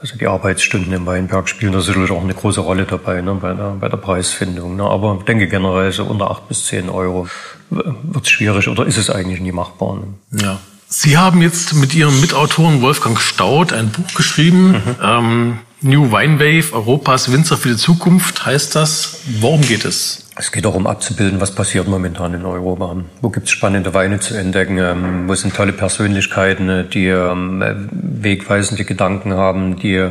Also 0.00 0.16
die 0.16 0.26
Arbeitsstunden 0.26 0.92
im 0.94 1.04
Weinberg 1.04 1.48
spielen 1.48 1.72
da 1.72 1.80
sicherlich 1.80 2.10
auch 2.10 2.22
eine 2.22 2.32
große 2.32 2.62
Rolle 2.62 2.84
dabei 2.84 3.20
ne, 3.20 3.34
bei, 3.34 3.52
der, 3.52 3.76
bei 3.78 3.88
der 3.88 3.98
Preisfindung. 3.98 4.76
Ne. 4.76 4.84
Aber 4.84 5.16
ich 5.18 5.24
denke 5.26 5.46
generell 5.46 5.92
so 5.92 6.04
unter 6.04 6.30
acht 6.30 6.48
bis 6.48 6.64
zehn 6.64 6.88
Euro 6.88 7.28
wird 7.68 8.24
es 8.24 8.30
schwierig 8.30 8.66
oder 8.68 8.86
ist 8.86 8.96
es 8.96 9.10
eigentlich 9.10 9.40
nie 9.40 9.52
machbar. 9.52 9.96
Ne. 9.96 10.42
Ja. 10.42 10.58
Sie 10.92 11.16
haben 11.16 11.40
jetzt 11.40 11.72
mit 11.74 11.94
Ihrem 11.94 12.20
Mitautoren 12.20 12.82
Wolfgang 12.82 13.16
Staud 13.20 13.72
ein 13.72 13.90
Buch 13.90 14.12
geschrieben. 14.12 14.72
Mhm. 14.72 14.96
Ähm, 15.00 15.58
New 15.82 16.10
Wine 16.10 16.40
Wave, 16.40 16.74
Europas 16.74 17.30
Winzer 17.30 17.56
für 17.56 17.68
die 17.68 17.76
Zukunft 17.76 18.44
heißt 18.44 18.74
das. 18.74 19.20
Worum 19.38 19.60
geht 19.60 19.84
es? 19.84 20.26
Es 20.34 20.50
geht 20.50 20.64
darum 20.64 20.88
abzubilden, 20.88 21.40
was 21.40 21.54
passiert 21.54 21.86
momentan 21.86 22.34
in 22.34 22.44
Europa. 22.44 22.96
Wo 23.20 23.30
gibt 23.30 23.46
es 23.46 23.52
spannende 23.52 23.94
Weine 23.94 24.18
zu 24.18 24.34
entdecken? 24.34 24.78
Ähm, 24.78 25.28
wo 25.28 25.34
sind 25.36 25.54
tolle 25.54 25.72
Persönlichkeiten, 25.72 26.90
die 26.90 27.06
ähm, 27.06 27.88
wegweisende 27.92 28.84
Gedanken 28.84 29.34
haben, 29.34 29.76
die 29.76 30.08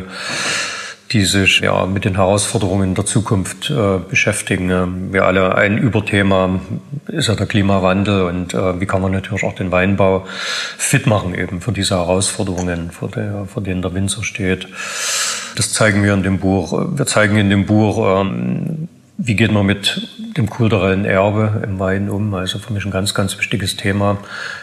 die 1.12 1.26
sich 1.26 1.62
ja 1.62 1.86
mit 1.86 2.06
den 2.06 2.16
Herausforderungen 2.16 2.94
der 2.94 3.06
Zukunft 3.06 3.70
äh, 3.70 4.00
beschäftigen. 4.08 5.12
Wir 5.12 5.26
alle 5.26 5.56
ein 5.56 5.78
Überthema 5.78 6.60
ist 7.08 7.28
ja 7.28 7.36
der 7.36 7.48
Klimawandel 7.48 8.24
und 8.24 8.54
äh, 8.54 8.80
wie 8.80 8.86
kann 8.86 9.02
man 9.02 9.12
natürlich 9.12 9.44
auch 9.44 9.56
den 9.56 9.72
Weinbau 9.72 10.26
fit 10.78 11.08
machen 11.08 11.34
eben 11.34 11.62
für 11.62 11.72
diese 11.72 11.96
Herausforderungen, 11.96 12.92
vor, 12.92 13.10
der, 13.10 13.46
vor 13.46 13.64
denen 13.64 13.82
der 13.82 13.94
Winzer 13.94 14.24
steht. 14.24 14.68
Das 15.56 15.74
zeigen 15.74 16.04
wir 16.04 16.14
in 16.14 16.24
dem 16.24 16.40
Buch. 16.40 16.90
Wir 16.96 17.06
zeigen 17.06 17.38
in 17.38 17.50
dem 17.50 17.66
Buch, 17.66 18.22
ähm, 18.22 18.88
wie 19.22 19.36
geht 19.36 19.52
man 19.52 19.66
mit 19.66 20.08
dem 20.38 20.50
kulturellen 20.50 21.04
Erbe 21.04 21.62
im 21.66 21.78
Wein 21.78 22.10
um? 22.10 22.34
Also 22.34 22.58
für 22.58 22.72
mich 22.72 22.86
ein 22.86 22.92
ganz, 22.92 23.14
ganz 23.14 23.38
wichtiges 23.38 23.76
Thema. 23.76 24.18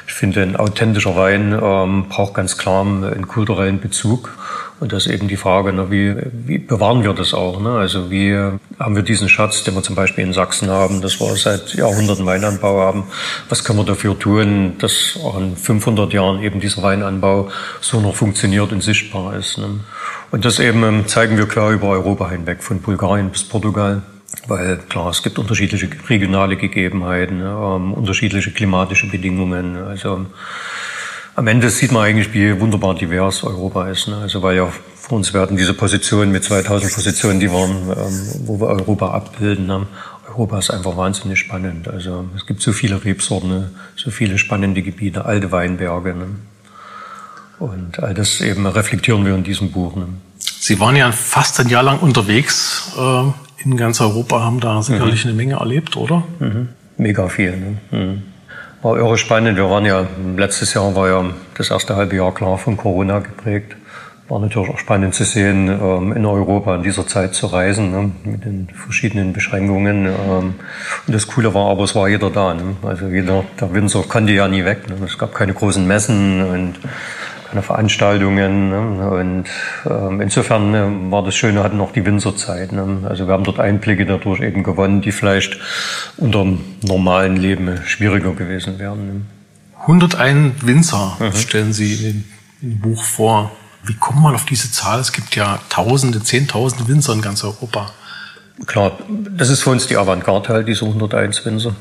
Ich 0.07 0.15
finde, 0.15 0.43
ein 0.43 0.57
authentischer 0.57 1.15
Wein 1.15 1.53
ähm, 1.63 2.07
braucht 2.09 2.33
ganz 2.33 2.57
klar 2.57 2.81
einen 2.81 3.29
kulturellen 3.29 3.81
Bezug. 3.81 4.35
Und 4.81 4.95
das 4.95 5.05
ist 5.07 5.13
eben 5.13 5.29
die 5.29 5.37
Frage, 5.37 5.75
ne, 5.75 5.91
wie, 5.91 6.17
wie 6.33 6.57
bewahren 6.57 7.03
wir 7.03 7.13
das 7.13 7.35
auch? 7.35 7.61
Ne? 7.61 7.73
Also 7.73 8.11
wie 8.11 8.35
haben 8.79 8.97
wir 8.97 9.03
diesen 9.03 9.29
Schatz, 9.29 9.63
den 9.63 9.75
wir 9.75 9.83
zum 9.83 9.95
Beispiel 9.95 10.25
in 10.25 10.33
Sachsen 10.33 10.71
haben, 10.71 11.03
dass 11.03 11.21
wir 11.21 11.37
seit 11.37 11.75
Jahrhunderten 11.75 12.25
Weinanbau 12.25 12.81
haben. 12.81 13.05
Was 13.51 13.63
können 13.63 13.79
wir 13.79 13.85
dafür 13.85 14.19
tun, 14.19 14.77
dass 14.79 15.19
auch 15.23 15.39
in 15.39 15.55
500 15.55 16.15
Jahren 16.15 16.43
eben 16.43 16.61
dieser 16.61 16.83
Weinanbau 16.83 17.51
so 17.83 18.01
noch 18.01 18.17
funktioniert 18.17 18.73
und 18.73 18.83
sichtbar 18.83 19.37
ist? 19.37 19.59
Ne? 19.59 19.81
Und 20.31 20.47
das 20.47 20.61
eben 20.61 20.83
ähm, 20.83 21.07
zeigen 21.07 21.37
wir 21.37 21.47
klar 21.47 21.73
über 21.73 21.89
Europa 21.89 22.31
hinweg, 22.31 22.63
von 22.63 22.81
Bulgarien 22.81 23.29
bis 23.29 23.45
Portugal 23.45 24.01
Weil 24.49 24.79
klar, 24.89 25.11
es 25.11 25.23
gibt 25.23 25.39
unterschiedliche 25.39 25.89
regionale 26.09 26.57
Gegebenheiten, 26.57 27.41
ähm, 27.41 27.93
unterschiedliche 27.93 28.51
klimatische 28.51 29.09
Bedingungen. 29.09 29.77
Also 29.77 30.27
am 31.35 31.47
Ende 31.47 31.71
sieht 31.71 31.93
man 31.93 32.05
eigentlich, 32.05 32.33
wie 32.33 32.59
wunderbar 32.61 32.95
divers 32.95 33.45
Europa 33.45 33.89
ist. 33.89 34.09
Ne? 34.09 34.17
Also 34.17 34.43
weil 34.43 34.57
ja 34.57 34.73
für 34.95 35.15
uns 35.15 35.33
werden 35.33 35.57
diese 35.57 35.75
Positionen 35.75 36.33
mit 36.33 36.45
2000 36.45 36.93
Positionen, 36.93 37.41
die 37.41 37.51
waren, 37.51 37.91
ähm, 37.91 38.47
wo 38.47 38.61
wir 38.61 38.69
Europa 38.69 39.11
abbilden, 39.11 39.71
haben. 39.71 39.87
Europa 40.29 40.59
ist 40.59 40.71
einfach 40.71 40.97
wahnsinnig 40.97 41.39
spannend. 41.39 41.89
Also 41.89 42.27
es 42.37 42.47
gibt 42.47 42.61
so 42.61 42.73
viele 42.73 43.05
Rebsorten, 43.05 43.49
ne? 43.49 43.71
so 43.97 44.11
viele 44.11 44.39
spannende 44.39 44.83
Gebiete, 44.83 45.25
alte 45.25 45.53
Weinberge. 45.53 46.15
Ne? 46.15 46.27
Und 47.59 48.03
all 48.03 48.15
das 48.15 48.41
eben 48.41 48.67
reflektieren 48.67 49.25
wir 49.25 49.35
in 49.35 49.45
diesem 49.45 49.71
Buch. 49.71 49.95
Ne? 49.95 50.09
Sie 50.39 50.81
waren 50.81 50.97
ja 50.97 51.13
fast 51.13 51.61
ein 51.61 51.69
Jahr 51.69 51.83
lang 51.83 52.01
unterwegs 52.01 52.93
äh, 52.99 53.25
in 53.65 53.77
ganz 53.77 54.01
Europa, 54.01 54.41
haben 54.41 54.61
da 54.61 54.83
sicherlich 54.83 55.25
mhm. 55.25 55.31
eine 55.31 55.37
Menge 55.37 55.55
erlebt, 55.57 55.97
oder? 55.97 56.25
Mhm. 56.39 56.69
Mega 56.97 57.29
viel. 57.29 57.57
Ne? 57.57 57.77
Mhm. 57.91 58.23
War 58.83 58.97
irre 58.99 59.19
spannend. 59.19 59.57
Wir 59.57 59.69
waren 59.69 59.85
ja, 59.85 60.07
letztes 60.37 60.75
Jahr 60.75 60.95
war 60.95 61.09
ja 61.09 61.25
das 61.57 61.71
erste 61.71 61.97
halbe 61.97 62.17
Jahr 62.17 62.33
klar 62.33 62.59
von 62.59 62.77
Corona 62.77 63.21
geprägt. 63.21 63.77
War 64.29 64.41
natürlich 64.41 64.69
auch 64.69 64.79
spannend 64.79 65.15
zu 65.15 65.25
sehen, 65.25 65.69
ähm, 65.69 66.13
in 66.13 66.27
Europa 66.27 66.75
in 66.75 66.83
dieser 66.83 67.07
Zeit 67.07 67.35
zu 67.35 67.47
reisen, 67.47 67.93
ne, 67.93 68.11
mit 68.25 68.45
den 68.45 68.69
verschiedenen 68.75 69.33
Beschränkungen. 69.33 70.07
Ähm, 70.07 70.55
und 71.07 71.15
das 71.15 71.29
Coole 71.29 71.55
war 71.55 71.71
aber, 71.71 71.85
es 71.85 71.95
war 71.95 72.09
jeder 72.09 72.31
da. 72.31 72.55
Ne? 72.55 72.77
Also 72.83 73.07
jeder, 73.07 73.45
der 73.61 73.73
Winzer 73.73 74.03
konnte 74.03 74.33
ja 74.33 74.49
nie 74.49 74.65
weg. 74.65 74.89
Ne? 74.89 74.97
Es 75.05 75.17
gab 75.17 75.33
keine 75.33 75.55
großen 75.55 75.87
Messen 75.87 76.43
und 76.43 76.75
keine 77.49 77.63
Veranstaltungen. 77.63 78.71
Ne? 78.71 79.11
Und 79.11 79.45
ähm, 79.89 80.21
insofern 80.21 80.71
ne, 80.71 81.11
war 81.11 81.23
das 81.23 81.35
Schöne, 81.35 81.63
hatten 81.63 81.81
auch 81.81 81.93
die 81.93 82.05
Winzerzeit. 82.05 82.73
Ne? 82.73 83.01
Also 83.09 83.27
wir 83.27 83.35
haben 83.35 83.45
dort 83.45 83.61
Einblicke 83.61 84.07
dadurch 84.07 84.41
eben 84.41 84.63
gewonnen, 84.63 85.01
die 85.01 85.13
vielleicht 85.13 85.59
unter 86.17 86.43
dem 86.43 86.61
normalen 86.83 87.37
Leben 87.37 87.81
schwieriger 87.85 88.33
gewesen 88.33 88.79
wären. 88.79 89.07
Ne? 89.07 89.21
101 89.83 90.67
Winzer 90.67 91.17
mhm. 91.19 91.33
stellen 91.35 91.73
Sie 91.73 91.95
in 91.95 92.25
dem 92.63 92.81
Buch 92.81 93.03
vor. 93.03 93.53
Wie 93.85 93.95
kommt 93.95 94.21
man 94.21 94.35
auf 94.35 94.45
diese 94.45 94.71
Zahl? 94.73 94.99
Es 94.99 95.13
gibt 95.13 95.37
ja 95.37 95.61
Tausende, 95.69 96.23
Zehntausende 96.23 96.89
Winzer 96.89 97.13
in 97.13 97.23
ganz 97.23 97.45
Europa. 97.45 97.93
Klar, 98.67 98.99
das 99.37 99.51
ist 99.51 99.63
für 99.63 99.71
uns 99.71 99.87
die 99.87 99.97
Avantgarde 99.97 100.49
halt, 100.49 100.69
diese 100.69 100.87
101 100.87 101.45
Winzer. 101.45 101.77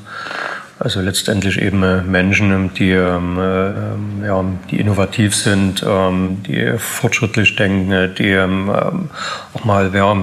Also 0.77 0.99
letztendlich 0.99 1.61
eben 1.61 1.83
äh, 1.83 2.01
Menschen, 2.01 2.73
die, 2.73 2.91
ähm, 2.91 3.39
äh, 3.39 4.25
ja, 4.27 4.43
die 4.69 4.79
innovativ 4.79 5.33
sind, 5.33 5.85
ähm, 5.87 6.43
die 6.43 6.77
fortschrittlich 6.77 7.55
denken, 7.55 8.13
die 8.17 8.31
ähm, 8.31 8.69
auch 8.69 9.63
mal 9.63 9.89
ja, 9.95 10.17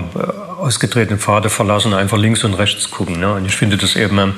ausgetretene 0.58 1.18
Pfade 1.18 1.48
verlassen, 1.48 1.94
einfach 1.94 2.18
links 2.18 2.44
und 2.44 2.52
rechts 2.54 2.90
gucken. 2.90 3.18
Ne? 3.18 3.32
Und 3.32 3.46
ich 3.46 3.56
finde 3.56 3.78
das 3.78 3.96
eben 3.96 4.34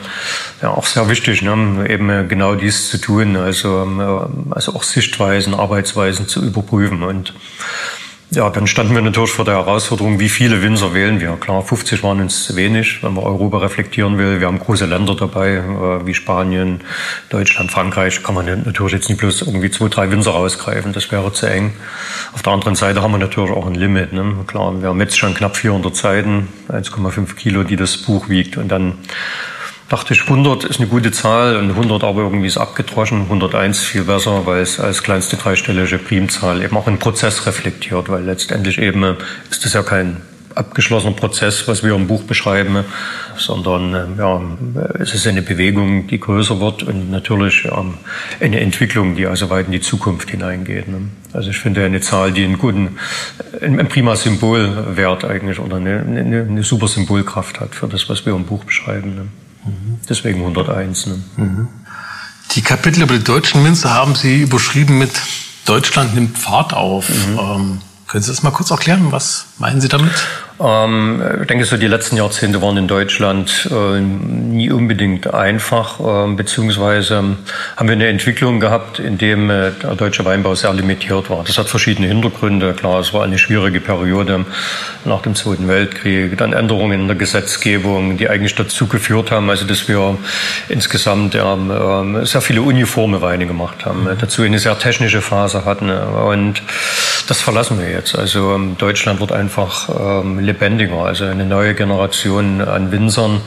ja, 0.62 0.70
auch 0.70 0.86
sehr 0.86 1.08
wichtig, 1.08 1.42
ne? 1.42 1.84
eben 1.88 2.28
genau 2.28 2.54
dies 2.54 2.90
zu 2.90 2.98
tun, 2.98 3.36
also, 3.36 3.86
also 4.50 4.74
auch 4.74 4.84
Sichtweisen, 4.84 5.52
Arbeitsweisen 5.52 6.28
zu 6.28 6.44
überprüfen. 6.44 7.02
Und 7.02 7.34
ja, 8.30 8.50
dann 8.50 8.66
standen 8.66 8.94
wir 8.94 9.02
natürlich 9.02 9.30
vor 9.30 9.44
der 9.44 9.54
Herausforderung, 9.54 10.18
wie 10.18 10.28
viele 10.28 10.60
Winzer 10.62 10.92
wählen 10.92 11.20
wir. 11.20 11.36
Klar, 11.36 11.62
50 11.62 12.02
waren 12.02 12.20
uns 12.20 12.44
zu 12.44 12.56
wenig, 12.56 13.02
wenn 13.02 13.14
man 13.14 13.24
Europa 13.24 13.58
reflektieren 13.58 14.18
will. 14.18 14.40
Wir 14.40 14.46
haben 14.46 14.58
große 14.58 14.86
Länder 14.86 15.14
dabei, 15.14 15.56
äh, 15.56 16.06
wie 16.06 16.14
Spanien, 16.14 16.80
Deutschland, 17.28 17.70
Frankreich. 17.70 18.22
Kann 18.22 18.34
man 18.34 18.46
natürlich 18.64 18.92
jetzt 18.92 19.08
nicht 19.08 19.18
bloß 19.18 19.42
irgendwie 19.42 19.70
zwei, 19.70 19.88
drei 19.88 20.10
Winzer 20.10 20.32
rausgreifen, 20.32 20.92
das 20.92 21.12
wäre 21.12 21.32
zu 21.32 21.46
eng. 21.46 21.74
Auf 22.32 22.42
der 22.42 22.52
anderen 22.52 22.74
Seite 22.74 23.02
haben 23.02 23.12
wir 23.12 23.18
natürlich 23.18 23.50
auch 23.50 23.66
ein 23.66 23.74
Limit. 23.74 24.12
Ne? 24.12 24.34
Klar, 24.46 24.80
wir 24.80 24.88
haben 24.88 25.00
jetzt 25.00 25.16
schon 25.16 25.34
knapp 25.34 25.56
400 25.56 25.94
Seiten, 25.94 26.48
1,5 26.68 27.36
Kilo, 27.36 27.62
die 27.62 27.76
das 27.76 27.98
Buch 27.98 28.28
wiegt. 28.28 28.56
Und 28.56 28.68
dann 28.68 28.98
dachte 29.88 30.14
ich, 30.14 30.22
100 30.22 30.64
ist 30.64 30.80
eine 30.80 30.88
gute 30.88 31.12
Zahl 31.12 31.56
und 31.56 31.70
100 31.70 32.04
aber 32.04 32.22
irgendwie 32.22 32.46
ist 32.46 32.58
abgedroschen. 32.58 33.22
101 33.22 33.82
viel 33.82 34.04
besser, 34.04 34.46
weil 34.46 34.62
es 34.62 34.80
als 34.80 35.02
kleinste 35.02 35.36
dreistellige 35.36 35.98
Primzahl 35.98 36.62
eben 36.62 36.76
auch 36.76 36.86
einen 36.86 36.98
Prozess 36.98 37.46
reflektiert, 37.46 38.08
weil 38.08 38.24
letztendlich 38.24 38.78
eben 38.78 39.16
ist 39.50 39.64
das 39.64 39.74
ja 39.74 39.82
kein 39.82 40.22
abgeschlossener 40.54 41.14
Prozess, 41.14 41.66
was 41.68 41.82
wir 41.82 41.94
im 41.94 42.06
Buch 42.06 42.22
beschreiben, 42.22 42.84
sondern 43.36 43.94
äh, 43.94 44.18
ja, 44.18 44.40
es 45.00 45.14
ist 45.14 45.26
eine 45.26 45.42
Bewegung, 45.42 46.06
die 46.06 46.20
größer 46.20 46.60
wird 46.60 46.84
und 46.84 47.10
natürlich 47.10 47.64
ja, 47.64 47.84
eine 48.40 48.60
Entwicklung, 48.60 49.16
die 49.16 49.26
also 49.26 49.50
weit 49.50 49.66
in 49.66 49.72
die 49.72 49.80
Zukunft 49.80 50.30
hineingeht. 50.30 50.88
Ne? 50.88 51.08
Also 51.32 51.50
ich 51.50 51.58
finde 51.58 51.84
eine 51.84 52.00
Zahl, 52.00 52.32
die 52.32 52.44
einen 52.44 52.58
guten, 52.58 52.98
ein 53.60 53.88
prima 53.88 54.16
Symbolwert 54.16 55.24
eigentlich 55.24 55.58
oder 55.58 55.76
eine, 55.76 56.00
eine, 56.00 56.46
eine 56.48 56.62
super 56.62 56.88
Symbolkraft 56.88 57.60
hat 57.60 57.74
für 57.74 57.88
das, 57.88 58.08
was 58.08 58.24
wir 58.24 58.34
im 58.34 58.44
Buch 58.44 58.64
beschreiben. 58.64 59.14
Ne? 59.14 59.26
Deswegen 60.08 60.40
101. 60.40 61.06
Ne? 61.06 61.22
Mhm. 61.36 61.68
Die 62.52 62.62
Kapitel 62.62 63.02
über 63.02 63.14
die 63.14 63.24
deutschen 63.24 63.64
Winzer 63.64 63.92
haben 63.94 64.14
Sie 64.14 64.42
überschrieben 64.42 64.98
mit 64.98 65.10
Deutschland 65.64 66.14
nimmt 66.14 66.38
Fahrt 66.38 66.74
auf. 66.74 67.08
Mhm. 67.08 67.38
Ähm, 67.38 67.80
können 68.06 68.22
Sie 68.22 68.30
das 68.30 68.42
mal 68.42 68.50
kurz 68.50 68.70
erklären? 68.70 69.10
Was 69.10 69.46
meinen 69.58 69.80
Sie 69.80 69.88
damit? 69.88 70.12
Ähm, 70.60 71.22
ich 71.40 71.46
denke, 71.48 71.64
so 71.64 71.76
die 71.76 71.88
letzten 71.88 72.16
Jahrzehnte 72.16 72.62
waren 72.62 72.76
in 72.76 72.86
Deutschland 72.86 73.68
äh, 73.72 74.00
nie 74.00 74.70
unbedingt 74.70 75.32
einfach, 75.34 75.98
äh, 75.98 76.32
beziehungsweise 76.34 77.16
haben 77.76 77.88
wir 77.88 77.92
eine 77.92 78.06
Entwicklung 78.06 78.60
gehabt, 78.60 79.00
in 79.00 79.18
dem 79.18 79.50
äh, 79.50 79.72
der 79.72 79.96
deutsche 79.96 80.24
Weinbau 80.24 80.54
sehr 80.54 80.72
limitiert 80.72 81.28
war. 81.28 81.42
Das 81.44 81.58
hat 81.58 81.68
verschiedene 81.68 82.06
Hintergründe. 82.06 82.72
Klar, 82.74 83.00
es 83.00 83.12
war 83.12 83.24
eine 83.24 83.38
schwierige 83.38 83.80
Periode 83.80 84.46
nach 85.04 85.22
dem 85.22 85.34
Zweiten 85.34 85.66
Weltkrieg, 85.66 86.38
dann 86.38 86.52
Änderungen 86.52 87.00
in 87.00 87.08
der 87.08 87.16
Gesetzgebung, 87.16 88.16
die 88.16 88.28
eigentlich 88.28 88.54
dazu 88.54 88.86
geführt 88.86 89.32
haben, 89.32 89.50
also 89.50 89.66
dass 89.66 89.88
wir 89.88 90.16
insgesamt 90.68 91.34
äh, 91.34 92.24
sehr 92.24 92.40
viele 92.40 92.62
uniforme 92.62 93.20
Weine 93.20 93.46
gemacht 93.46 93.84
haben, 93.84 94.04
mhm. 94.04 94.18
dazu 94.20 94.42
eine 94.42 94.60
sehr 94.60 94.78
technische 94.78 95.20
Phase 95.20 95.64
hatten 95.64 95.90
und 95.90 96.62
das 97.26 97.40
verlassen 97.40 97.80
wir 97.80 97.90
jetzt. 97.90 98.16
Also 98.16 98.54
ähm, 98.54 98.76
Deutschland 98.78 99.20
wird 99.20 99.32
einfach 99.32 99.88
ähm, 99.88 100.38
lebendiger, 100.54 101.04
also 101.04 101.24
eine 101.24 101.44
neue 101.44 101.74
Generation 101.74 102.60
an 102.60 102.92
Winzern, 102.92 103.40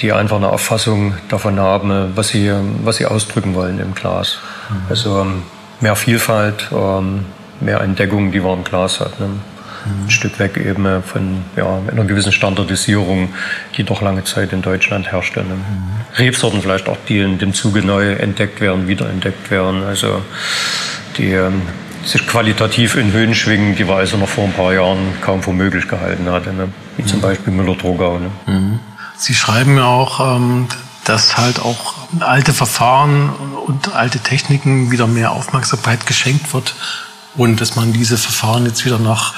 die 0.00 0.12
einfach 0.12 0.36
eine 0.36 0.48
Auffassung 0.48 1.14
davon 1.28 1.60
haben, 1.60 2.12
was 2.14 2.28
sie, 2.28 2.50
was 2.82 2.96
sie 2.96 3.06
ausdrücken 3.06 3.54
wollen 3.54 3.78
im 3.78 3.94
Glas. 3.94 4.38
Mhm. 4.70 4.76
Also 4.88 5.20
ähm, 5.20 5.42
mehr 5.80 5.96
Vielfalt, 5.96 6.68
ähm, 6.72 7.26
mehr 7.60 7.80
Entdeckung, 7.80 8.32
die 8.32 8.40
man 8.40 8.58
im 8.58 8.64
Glas 8.64 9.00
hat. 9.00 9.20
Ne? 9.20 9.26
Mhm. 9.26 10.06
Ein 10.06 10.10
Stück 10.10 10.38
weg 10.38 10.56
eben 10.56 10.86
äh, 10.86 11.02
von 11.02 11.44
ja, 11.56 11.80
einer 11.90 12.04
gewissen 12.04 12.32
Standardisierung, 12.32 13.28
die 13.76 13.84
doch 13.84 14.00
lange 14.00 14.24
Zeit 14.24 14.52
in 14.52 14.62
Deutschland 14.62 15.12
herrschte. 15.12 15.40
Ne? 15.40 15.54
Mhm. 15.54 15.62
Rebsorten 16.16 16.62
vielleicht 16.62 16.88
auch, 16.88 16.98
die 17.08 17.20
in 17.20 17.38
dem 17.38 17.52
Zuge 17.52 17.82
neu 17.82 18.12
entdeckt 18.12 18.60
werden, 18.60 18.88
wiederentdeckt 18.88 19.50
werden. 19.50 19.84
Also 19.84 20.22
die 21.18 21.36
sich 22.08 22.26
qualitativ 22.26 22.96
in 22.96 23.12
Höhen 23.12 23.34
schwingen, 23.34 23.76
die 23.76 23.86
wir 23.86 23.96
also 23.96 24.16
noch 24.16 24.28
vor 24.28 24.44
ein 24.44 24.52
paar 24.52 24.72
Jahren 24.72 24.98
kaum 25.20 25.42
für 25.42 25.52
möglich 25.52 25.88
gehalten 25.88 26.28
hatten, 26.30 26.56
ne? 26.56 26.68
wie 26.96 27.04
zum 27.04 27.18
mhm. 27.18 27.22
Beispiel 27.22 27.52
Müller-Drogau. 27.52 28.18
Ne? 28.18 28.30
Mhm. 28.46 28.80
Sie 29.16 29.34
schreiben 29.34 29.76
ja 29.76 29.86
auch, 29.86 30.36
ähm, 30.36 30.68
dass 31.04 31.36
halt 31.36 31.60
auch 31.60 31.94
alte 32.20 32.52
Verfahren 32.52 33.30
und 33.66 33.94
alte 33.94 34.20
Techniken 34.20 34.90
wieder 34.90 35.06
mehr 35.06 35.32
Aufmerksamkeit 35.32 36.06
geschenkt 36.06 36.52
wird 36.52 36.74
und 37.34 37.60
dass 37.60 37.76
man 37.76 37.92
diese 37.92 38.18
Verfahren 38.18 38.66
jetzt 38.66 38.84
wieder 38.84 38.98
nach 38.98 39.34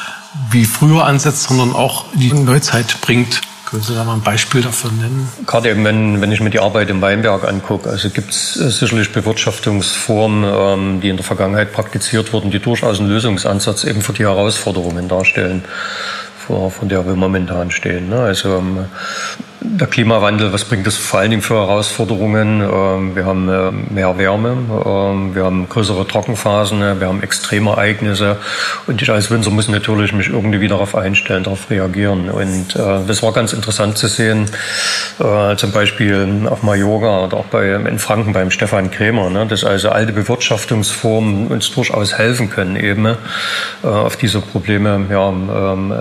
wie 0.51 0.65
früher 0.65 1.05
ansetzt, 1.07 1.45
sondern 1.45 1.73
auch 1.73 2.13
in 2.13 2.21
die 2.21 2.33
Neuzeit 2.33 3.01
bringt. 3.01 3.41
Können 3.71 3.83
Sie 3.83 3.95
da 3.95 4.03
mal 4.03 4.15
ein 4.15 4.23
Beispiel 4.23 4.63
dafür 4.63 4.91
nennen? 4.91 5.29
Gerade 5.47 5.71
eben, 5.71 5.85
wenn, 5.85 6.21
wenn 6.21 6.33
ich 6.33 6.41
mir 6.41 6.51
die 6.51 6.59
Arbeit 6.59 6.91
im 6.91 7.01
Weinberg 7.01 7.47
angucke, 7.47 7.89
also 7.89 8.11
gibt 8.11 8.31
es 8.31 8.57
äh, 8.57 8.69
sicherlich 8.69 9.13
Bewirtschaftungsformen, 9.13 10.45
ähm, 10.45 11.01
die 11.01 11.09
in 11.09 11.17
der 11.17 11.25
Vergangenheit 11.25 11.73
praktiziert 11.73 12.33
wurden, 12.33 12.51
die 12.51 12.59
durchaus 12.59 12.99
einen 12.99 13.09
Lösungsansatz 13.09 13.85
eben 13.85 14.03
für 14.03 14.13
die 14.13 14.25
Herausforderungen 14.25 15.07
darstellen, 15.07 15.65
vor, 16.37 16.73
von 16.73 16.89
der 16.89 17.07
wir 17.07 17.15
momentan 17.15 17.71
stehen. 17.71 18.09
Ne? 18.09 18.19
Also 18.19 18.57
ähm, 18.57 18.87
der 19.63 19.87
Klimawandel, 19.87 20.53
was 20.53 20.65
bringt 20.65 20.87
das 20.87 20.97
vor 20.97 21.21
allen 21.21 21.31
Dingen 21.31 21.43
für 21.43 21.55
Herausforderungen? 21.55 22.63
Ähm, 22.63 23.15
wir 23.15 23.27
haben 23.27 23.49
äh, 23.49 23.71
mehr 23.93 24.17
Wärme, 24.17 24.51
ähm, 24.51 25.35
wir 25.35 25.45
haben 25.45 25.69
größere 25.69 26.07
Trockenphasen, 26.07 26.81
wir 26.81 27.07
haben 27.07 27.23
extreme 27.23 27.71
Ereignisse 27.71 28.39
und 28.87 29.03
ich 29.03 29.11
als 29.11 29.31
Winzer 29.31 29.51
muss 29.51 29.69
natürlich 29.69 30.13
mich 30.15 30.29
irgendwie 30.29 30.69
darauf 30.69 30.95
einstellen, 30.95 31.45
darauf 31.45 31.69
reagieren. 31.69 32.31
Und 32.31 32.75
äh, 32.75 33.07
das 33.07 33.23
war 33.23 33.33
ganz 33.33 33.53
interessant 33.53 33.99
zu 33.99 34.09
sehen, 34.09 34.47
äh, 35.19 35.57
zum 35.57 35.73
Beispiel 35.73 36.49
auf 36.49 36.63
Mallorca 36.63 37.27
oder 37.27 37.37
auch 37.37 37.47
bei, 37.47 37.75
in 37.75 37.99
Franken 37.99 38.33
beim 38.33 38.51
Stefan 38.51 38.91
Krämer, 38.91 39.29
ne, 39.29 39.47
dass 39.47 39.65
also 39.65 39.91
alte 39.91 40.13
Bewirtschaftungsformen 40.13 41.49
uns 41.49 41.71
durchaus 41.71 42.17
helfen 42.17 42.51
können, 42.51 42.77
eben 42.77 43.17
auf 43.83 44.17
diese 44.17 44.41
Probleme 44.41 45.07
ja, 45.11 45.29
ähm, 45.29 45.93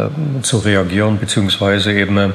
zu 0.43 0.57
reagieren, 0.57 1.17
beziehungsweise 1.19 1.91
eben 1.93 2.33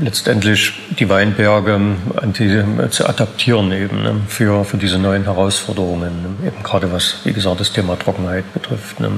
letztendlich 0.00 0.72
die 0.98 1.08
Weinberge 1.08 1.74
an 1.74 2.32
die, 2.32 2.62
zu 2.90 3.08
adaptieren 3.08 3.72
eben 3.72 4.02
ne, 4.02 4.20
für, 4.28 4.64
für 4.64 4.76
diese 4.76 4.98
neuen 4.98 5.24
Herausforderungen. 5.24 6.36
Ne, 6.40 6.48
eben 6.48 6.62
gerade 6.62 6.92
was, 6.92 7.16
wie 7.24 7.32
gesagt, 7.32 7.60
das 7.60 7.72
Thema 7.72 7.98
Trockenheit 7.98 8.52
betrifft. 8.52 9.00
Ne. 9.00 9.10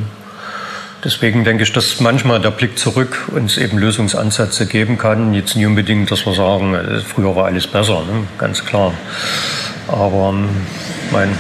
deswegen 1.04 1.44
denke 1.44 1.62
ich, 1.62 1.72
dass 1.72 2.00
manchmal 2.00 2.40
der 2.40 2.50
Blick 2.50 2.78
zurück 2.78 3.28
uns 3.34 3.56
eben 3.56 3.78
Lösungsansätze 3.78 4.66
geben 4.66 4.98
kann. 4.98 5.34
Jetzt 5.34 5.56
nicht 5.56 5.66
unbedingt, 5.66 6.10
dass 6.10 6.26
wir 6.26 6.34
sagen, 6.34 6.74
äh, 6.74 7.00
früher 7.00 7.34
war 7.34 7.46
alles 7.46 7.66
besser, 7.66 8.00
ne? 8.00 8.26
ganz 8.38 8.64
klar. 8.64 8.92
Aber 9.88 10.30
ähm, 10.30 10.48
mein, 11.12 11.30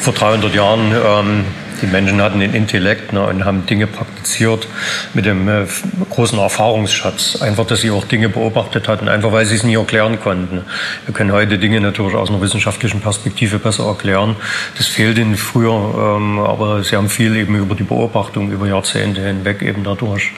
vor 0.00 0.12
300 0.12 0.54
Jahren 0.54 0.92
ähm, 0.92 1.44
die 1.82 1.86
Menschen 1.86 2.20
hatten 2.22 2.40
den 2.40 2.54
Intellekt 2.54 3.12
ne, 3.12 3.26
und 3.26 3.44
haben 3.44 3.66
Dinge 3.66 3.86
praktiziert 3.86 4.66
mit 5.14 5.26
dem 5.26 5.48
äh, 5.48 5.66
großen 6.10 6.38
Erfahrungsschatz. 6.38 7.40
Einfach, 7.42 7.66
dass 7.66 7.80
sie 7.80 7.90
auch 7.90 8.04
Dinge 8.04 8.28
beobachtet 8.28 8.88
hatten, 8.88 9.08
einfach 9.08 9.32
weil 9.32 9.44
sie 9.46 9.56
es 9.56 9.62
nie 9.62 9.74
erklären 9.74 10.20
konnten. 10.20 10.62
Wir 11.04 11.14
können 11.14 11.32
heute 11.32 11.58
Dinge 11.58 11.80
natürlich 11.80 12.14
aus 12.14 12.30
einer 12.30 12.40
wissenschaftlichen 12.40 13.00
Perspektive 13.00 13.58
besser 13.58 13.86
erklären. 13.86 14.36
Das 14.76 14.86
fehlt 14.86 15.18
ihnen 15.18 15.36
früher, 15.36 16.16
ähm, 16.16 16.38
aber 16.38 16.82
sie 16.82 16.96
haben 16.96 17.08
viel 17.08 17.36
eben 17.36 17.56
über 17.56 17.74
die 17.74 17.84
Beobachtung 17.84 18.50
über 18.50 18.66
Jahrzehnte 18.66 19.20
hinweg 19.22 19.62
eben 19.62 19.84
dadurch, 19.84 20.32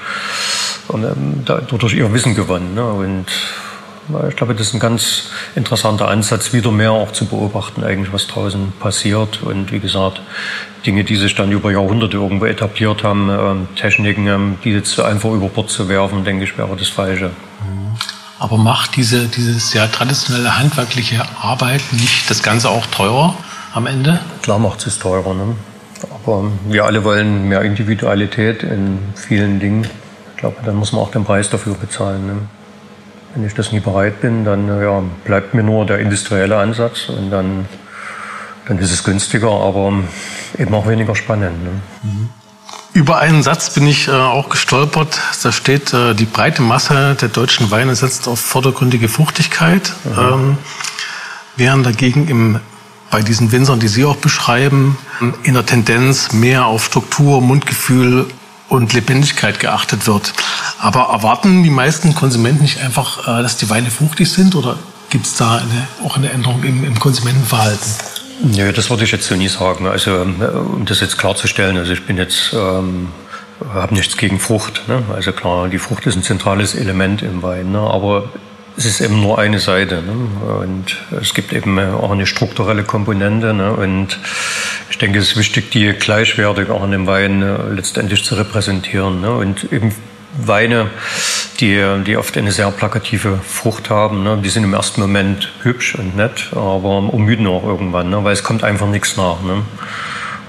und, 0.88 1.04
ähm, 1.04 1.42
dadurch 1.44 1.94
ihr 1.94 2.12
Wissen 2.12 2.34
gewonnen. 2.34 2.74
Ne, 2.74 2.84
und 2.84 3.26
ich 4.28 4.36
glaube, 4.36 4.54
das 4.54 4.68
ist 4.68 4.74
ein 4.74 4.80
ganz 4.80 5.30
interessanter 5.54 6.08
Ansatz, 6.08 6.52
wieder 6.52 6.70
mehr 6.70 6.92
auch 6.92 7.12
zu 7.12 7.26
beobachten, 7.26 7.84
eigentlich, 7.84 8.12
was 8.12 8.26
draußen 8.26 8.72
passiert. 8.80 9.42
Und 9.42 9.70
wie 9.72 9.80
gesagt, 9.80 10.20
Dinge, 10.86 11.04
die 11.04 11.16
sich 11.16 11.34
dann 11.34 11.52
über 11.52 11.70
Jahrhunderte 11.70 12.16
irgendwo 12.16 12.46
etabliert 12.46 13.04
haben, 13.04 13.28
ähm, 13.30 13.68
Techniken, 13.76 14.26
ähm, 14.26 14.58
die 14.64 14.70
jetzt 14.70 14.98
einfach 15.00 15.30
über 15.30 15.48
Bord 15.48 15.70
zu 15.70 15.88
werfen, 15.88 16.24
denke 16.24 16.44
ich, 16.44 16.56
wäre 16.56 16.76
das 16.76 16.88
Falsche. 16.88 17.30
Aber 18.38 18.56
macht 18.56 18.94
diese, 18.96 19.26
dieses 19.26 19.74
ja 19.74 19.86
traditionelle 19.88 20.56
handwerkliche 20.56 21.24
Arbeit 21.42 21.82
nicht 21.92 22.30
das 22.30 22.42
Ganze 22.42 22.70
auch 22.70 22.86
teurer 22.86 23.34
am 23.74 23.86
Ende? 23.86 24.20
Klar 24.42 24.60
macht 24.60 24.86
es 24.86 24.98
teurer. 24.98 25.34
Ne? 25.34 25.56
Aber 26.24 26.44
wir 26.68 26.84
alle 26.84 27.02
wollen 27.02 27.48
mehr 27.48 27.62
Individualität 27.62 28.62
in 28.62 28.98
vielen 29.16 29.58
Dingen. 29.58 29.88
Ich 30.34 30.40
glaube, 30.40 30.56
dann 30.64 30.76
muss 30.76 30.92
man 30.92 31.02
auch 31.02 31.10
den 31.10 31.24
Preis 31.24 31.50
dafür 31.50 31.74
bezahlen. 31.74 32.26
Ne? 32.26 32.36
Wenn 33.38 33.46
ich 33.46 33.54
das 33.54 33.70
nie 33.70 33.78
bereit 33.78 34.20
bin, 34.20 34.44
dann 34.44 34.66
ja, 34.66 35.00
bleibt 35.24 35.54
mir 35.54 35.62
nur 35.62 35.86
der 35.86 36.00
industrielle 36.00 36.56
Ansatz 36.56 37.08
und 37.08 37.30
dann, 37.30 37.66
dann 38.66 38.78
ist 38.80 38.90
es 38.90 39.04
günstiger, 39.04 39.48
aber 39.48 39.92
eben 40.58 40.74
auch 40.74 40.88
weniger 40.88 41.14
spannend. 41.14 41.62
Ne? 41.62 41.70
Mhm. 42.02 42.30
Über 42.94 43.18
einen 43.18 43.44
Satz 43.44 43.70
bin 43.70 43.86
ich 43.86 44.08
äh, 44.08 44.10
auch 44.10 44.48
gestolpert. 44.48 45.20
Da 45.40 45.52
steht, 45.52 45.94
äh, 45.94 46.14
die 46.14 46.24
breite 46.24 46.62
Masse 46.62 47.16
der 47.20 47.28
deutschen 47.28 47.70
Weine 47.70 47.94
setzt 47.94 48.26
auf 48.26 48.40
vordergründige 48.40 49.08
Fruchtigkeit, 49.08 49.92
mhm. 50.02 50.18
ähm, 50.18 50.58
während 51.54 51.86
dagegen 51.86 52.26
im, 52.26 52.58
bei 53.08 53.22
diesen 53.22 53.52
Winzern, 53.52 53.78
die 53.78 53.86
Sie 53.86 54.04
auch 54.04 54.16
beschreiben, 54.16 54.98
in 55.44 55.54
der 55.54 55.64
Tendenz 55.64 56.32
mehr 56.32 56.66
auf 56.66 56.84
Struktur, 56.84 57.40
Mundgefühl 57.40 58.26
und 58.68 58.92
Lebendigkeit 58.92 59.60
geachtet 59.60 60.06
wird. 60.06 60.32
Aber 60.78 61.08
erwarten 61.12 61.62
die 61.62 61.70
meisten 61.70 62.14
Konsumenten 62.14 62.62
nicht 62.62 62.80
einfach, 62.80 63.26
äh, 63.26 63.42
dass 63.42 63.56
die 63.56 63.70
Weine 63.70 63.90
fruchtig 63.90 64.30
sind 64.30 64.54
oder 64.54 64.78
gibt 65.10 65.26
es 65.26 65.36
da 65.36 65.56
eine, 65.56 65.88
auch 66.04 66.16
eine 66.16 66.30
Änderung 66.30 66.62
im, 66.64 66.84
im 66.84 66.98
Konsumentenverhalten? 66.98 67.92
Nö, 68.42 68.72
das 68.72 68.90
würde 68.90 69.04
ich 69.04 69.10
jetzt 69.10 69.26
so 69.26 69.34
nie 69.34 69.48
sagen. 69.48 69.86
Also 69.86 70.22
ähm, 70.22 70.40
um 70.40 70.84
das 70.84 71.00
jetzt 71.00 71.18
klarzustellen, 71.18 71.76
also 71.76 71.92
ich 71.92 72.06
bin 72.06 72.16
jetzt 72.16 72.52
ähm, 72.52 73.08
habe 73.72 73.94
nichts 73.94 74.16
gegen 74.16 74.38
Frucht. 74.38 74.82
Ne? 74.88 75.02
Also 75.14 75.32
klar, 75.32 75.68
die 75.68 75.78
Frucht 75.78 76.06
ist 76.06 76.16
ein 76.16 76.22
zentrales 76.22 76.74
Element 76.74 77.22
im 77.22 77.42
Wein, 77.42 77.72
ne? 77.72 77.80
aber 77.80 78.28
es 78.78 78.84
ist 78.84 79.00
eben 79.00 79.20
nur 79.20 79.38
eine 79.38 79.58
Seite. 79.58 80.02
Ne? 80.02 80.12
Und 80.60 80.96
es 81.20 81.34
gibt 81.34 81.52
eben 81.52 81.78
auch 81.78 82.12
eine 82.12 82.26
strukturelle 82.26 82.84
Komponente. 82.84 83.52
Ne? 83.52 83.72
Und 83.72 84.18
ich 84.88 84.98
denke, 84.98 85.18
es 85.18 85.32
ist 85.32 85.36
wichtig, 85.36 85.70
die 85.72 85.92
gleichwertig 85.92 86.70
auch 86.70 86.84
in 86.84 86.92
dem 86.92 87.06
Wein 87.08 87.42
äh, 87.42 87.72
letztendlich 87.74 88.24
zu 88.24 88.36
repräsentieren. 88.36 89.20
Ne? 89.20 89.32
Und 89.32 89.72
eben 89.72 89.92
Weine, 90.40 90.90
die, 91.58 91.84
die 92.06 92.16
oft 92.16 92.36
eine 92.38 92.52
sehr 92.52 92.70
plakative 92.70 93.40
Frucht 93.44 93.90
haben. 93.90 94.22
Ne? 94.22 94.38
Die 94.44 94.48
sind 94.48 94.62
im 94.62 94.74
ersten 94.74 95.00
Moment 95.00 95.50
hübsch 95.62 95.96
und 95.96 96.14
nett, 96.14 96.50
aber 96.52 96.98
umüden 97.12 97.48
auch 97.48 97.64
irgendwann, 97.64 98.10
ne? 98.10 98.22
weil 98.22 98.32
es 98.32 98.44
kommt 98.44 98.62
einfach 98.62 98.86
nichts 98.86 99.16
nach. 99.16 99.42
Ne? 99.42 99.62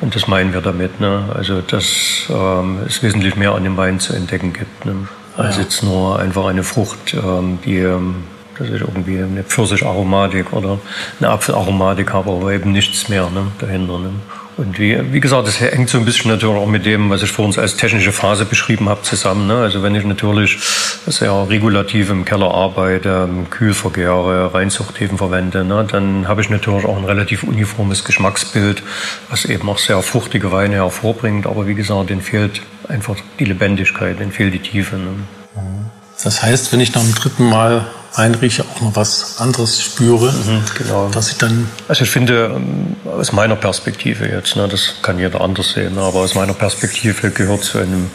Und 0.02 0.16
das 0.16 0.28
meinen 0.28 0.54
wir 0.54 0.62
damit. 0.62 1.00
Ne? 1.00 1.24
Also, 1.34 1.62
dass 1.62 2.28
ähm, 2.30 2.82
es 2.86 3.02
wesentlich 3.02 3.36
mehr 3.36 3.54
an 3.56 3.64
dem 3.64 3.76
Wein 3.76 4.00
zu 4.00 4.14
entdecken 4.14 4.54
gibt, 4.54 4.86
ne? 4.86 5.08
Als 5.40 5.56
ja. 5.56 5.64
jetzt 5.64 5.84
nur 5.84 6.20
einfach 6.20 6.46
eine 6.46 6.64
Frucht, 6.64 7.14
ähm, 7.14 7.60
die 7.64 7.78
ähm, 7.78 8.24
das 8.58 8.70
ist 8.70 8.82
irgendwie 8.82 9.24
eine 9.24 9.44
Pfirsicharomatik 9.44 10.52
oder 10.52 10.80
eine 11.20 11.30
Apfelaromatik 11.30 12.12
habe, 12.12 12.32
aber 12.32 12.52
eben 12.52 12.74
nichts 12.74 13.08
mehr 13.08 13.30
ne, 13.30 13.48
dahinter. 13.60 14.00
Ne? 14.00 14.12
Und 14.60 14.78
wie, 14.78 15.14
wie 15.14 15.22
gesagt, 15.22 15.48
das 15.48 15.62
hängt 15.62 15.90
so 15.90 15.98
ein 15.98 16.04
bisschen 16.04 16.30
natürlich 16.30 16.58
auch 16.58 16.68
mit 16.68 16.86
dem, 16.86 17.10
was 17.10 17.24
ich 17.24 17.32
vor 17.32 17.46
uns 17.46 17.58
als 17.58 17.78
technische 17.78 18.12
Phase 18.12 18.44
beschrieben 18.44 18.90
habe, 18.90 19.04
zusammen. 19.04 19.48
Ne? 19.48 19.56
Also 19.56 19.84
wenn 19.84 19.96
ich 19.96 20.04
natürlich 20.04 20.60
sehr 21.08 21.48
regulativ 21.50 22.10
im 22.10 22.26
Keller 22.26 22.54
arbeite, 22.54 23.30
Kühlvergehre, 23.50 24.54
Reinzuchthäfen 24.54 25.18
verwende, 25.18 25.64
ne? 25.64 25.88
dann 25.90 26.28
habe 26.28 26.42
ich 26.42 26.50
natürlich 26.50 26.84
auch 26.84 26.98
ein 26.98 27.06
relativ 27.06 27.44
uniformes 27.44 28.04
Geschmacksbild, 28.04 28.84
was 29.30 29.46
eben 29.46 29.70
auch 29.70 29.78
sehr 29.78 30.02
fruchtige 30.02 30.52
Weine 30.52 30.76
hervorbringt. 30.76 31.48
Aber 31.48 31.66
wie 31.66 31.76
gesagt, 31.76 32.10
denen 32.10 32.22
fehlt 32.22 32.62
einfach 32.90 33.16
die 33.40 33.46
Lebendigkeit, 33.46 34.20
denen 34.20 34.34
fehlt 34.34 34.54
die 34.54 34.60
Tiefe. 34.60 34.98
Ne? 34.98 35.14
Das 36.22 36.44
heißt, 36.44 36.74
wenn 36.74 36.82
ich 36.82 36.94
nach 36.94 37.02
dem 37.02 37.16
dritten 37.16 37.48
Mal 37.48 37.88
einrieche, 38.16 38.64
auch 38.64 38.82
noch 38.82 38.96
was 38.96 39.40
anderes 39.40 39.82
spüre, 39.82 40.32
mhm, 40.32 40.64
genau. 40.78 41.10
dass 41.10 41.32
ich 41.32 41.38
dann... 41.38 41.70
Also 41.88 42.04
ich 42.04 42.10
finde, 42.10 42.52
ähm, 42.56 42.96
aus 43.06 43.32
meiner 43.32 43.56
Perspektive 43.56 44.28
jetzt, 44.28 44.56
ne, 44.56 44.68
das 44.68 44.96
kann 45.02 45.20
jeder 45.20 45.42
anders 45.42 45.72
sehen, 45.72 45.98
aber 45.98 46.20
aus 46.20 46.36
meiner 46.36 46.54
Perspektive 46.54 47.32
gehört 47.32 47.64
zu 47.64 47.78
einem 47.78 48.10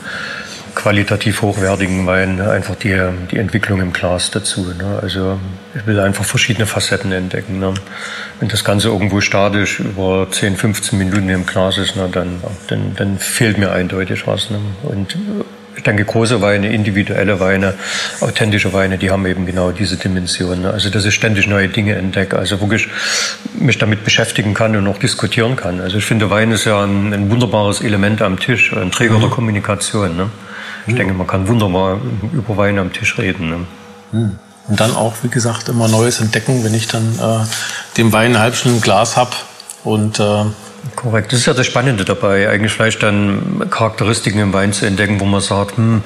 qualitativ 0.74 1.42
hochwertigen 1.42 2.07
Wein 2.07 2.40
einfach 2.40 2.74
die, 2.74 3.00
die 3.30 3.38
Entwicklung 3.38 3.80
im 3.80 3.92
Glas 3.92 4.30
dazu. 4.30 4.72
Ne? 4.76 4.98
Also 5.00 5.38
ich 5.74 5.87
will 5.87 6.00
einfach 6.00 6.24
verschiedene 6.24 6.66
Facetten 6.66 7.12
entdecken. 7.12 7.59
Ne? 7.59 7.74
Wenn 8.40 8.48
das 8.48 8.64
Ganze 8.64 8.88
irgendwo 8.88 9.20
statisch 9.20 9.80
über 9.80 10.26
10, 10.30 10.57
15 10.57 10.98
Minuten 10.98 11.28
im 11.28 11.46
Glas 11.46 11.78
ist, 11.78 11.96
ne, 11.96 12.09
dann, 12.11 12.40
dann, 12.68 12.94
dann 12.96 13.18
fehlt 13.18 13.59
mir 13.59 13.72
eindeutig 13.72 14.26
was. 14.26 14.50
Ne? 14.50 14.59
Und 14.83 15.16
ich 15.77 15.83
denke, 15.83 16.05
große 16.05 16.41
Weine, 16.41 16.73
individuelle 16.73 17.41
Weine, 17.41 17.75
authentische 18.21 18.73
Weine, 18.73 18.99
die 18.99 19.11
haben 19.11 19.27
eben 19.27 19.47
genau 19.47 19.73
diese 19.73 19.97
Dimension. 19.97 20.63
Ne? 20.63 20.71
Also, 20.71 20.91
dass 20.91 21.05
ich 21.05 21.15
ständig 21.15 21.47
neue 21.47 21.69
Dinge 21.69 21.95
entdecke, 21.95 22.39
also 22.39 22.61
wirklich 22.61 22.89
mich 23.55 23.79
damit 23.79 24.05
beschäftigen 24.05 24.55
kann 24.55 24.77
und 24.77 24.87
auch 24.87 24.99
diskutieren 24.99 25.57
kann. 25.57 25.81
Also, 25.81 25.99
ich 25.99 26.05
finde, 26.05 26.31
Wein 26.31 26.53
ist 26.53 26.65
ja 26.65 26.83
ein, 26.83 27.13
ein 27.13 27.31
wunderbares 27.31 27.81
Element 27.81 28.23
am 28.23 28.39
Tisch, 28.39 28.73
ein 28.73 28.91
Träger 28.91 29.17
mhm. 29.17 29.21
der 29.23 29.31
Kommunikation. 29.31 30.17
Ne? 30.17 30.31
Ich 30.87 30.93
mhm. 30.93 30.99
denke, 30.99 31.15
man 31.15 31.27
kann 31.27 31.49
wunderbar 31.49 32.01
über 32.33 32.57
Wein 32.57 32.79
am 32.79 32.93
Tisch 32.93 33.19
reden. 33.19 33.49
Ne? 33.51 33.67
Mhm. 34.13 34.39
Und 34.67 34.81
dann 34.81 34.95
auch, 34.97 35.15
wie 35.23 35.29
gesagt, 35.29 35.69
immer 35.69 35.89
Neues 35.89 36.21
entdecken, 36.21 36.65
wenn 36.65 36.73
ich 36.73 36.89
dann 36.89 37.19
äh, 37.19 37.45
dem 37.99 38.13
Wein 38.13 38.35
ein 38.35 38.41
halbes 38.41 38.65
Glas 38.81 39.17
habe 39.17 39.33
und 39.85 40.19
äh, 40.19 40.45
Korrekt. 40.97 41.33
Das 41.33 41.40
ist 41.40 41.47
ja 41.47 41.55
das 41.55 41.66
Spannende 41.66 42.05
dabei, 42.05 42.49
eigentlich 42.49 42.73
vielleicht 42.73 43.03
dann 43.03 43.66
Charakteristiken 43.70 44.38
im 44.40 44.53
Wein 44.53 44.73
zu 44.73 44.87
entdecken, 44.87 45.18
wo 45.18 45.25
man 45.25 45.40
sagt, 45.40 45.77
hm, 45.77 46.03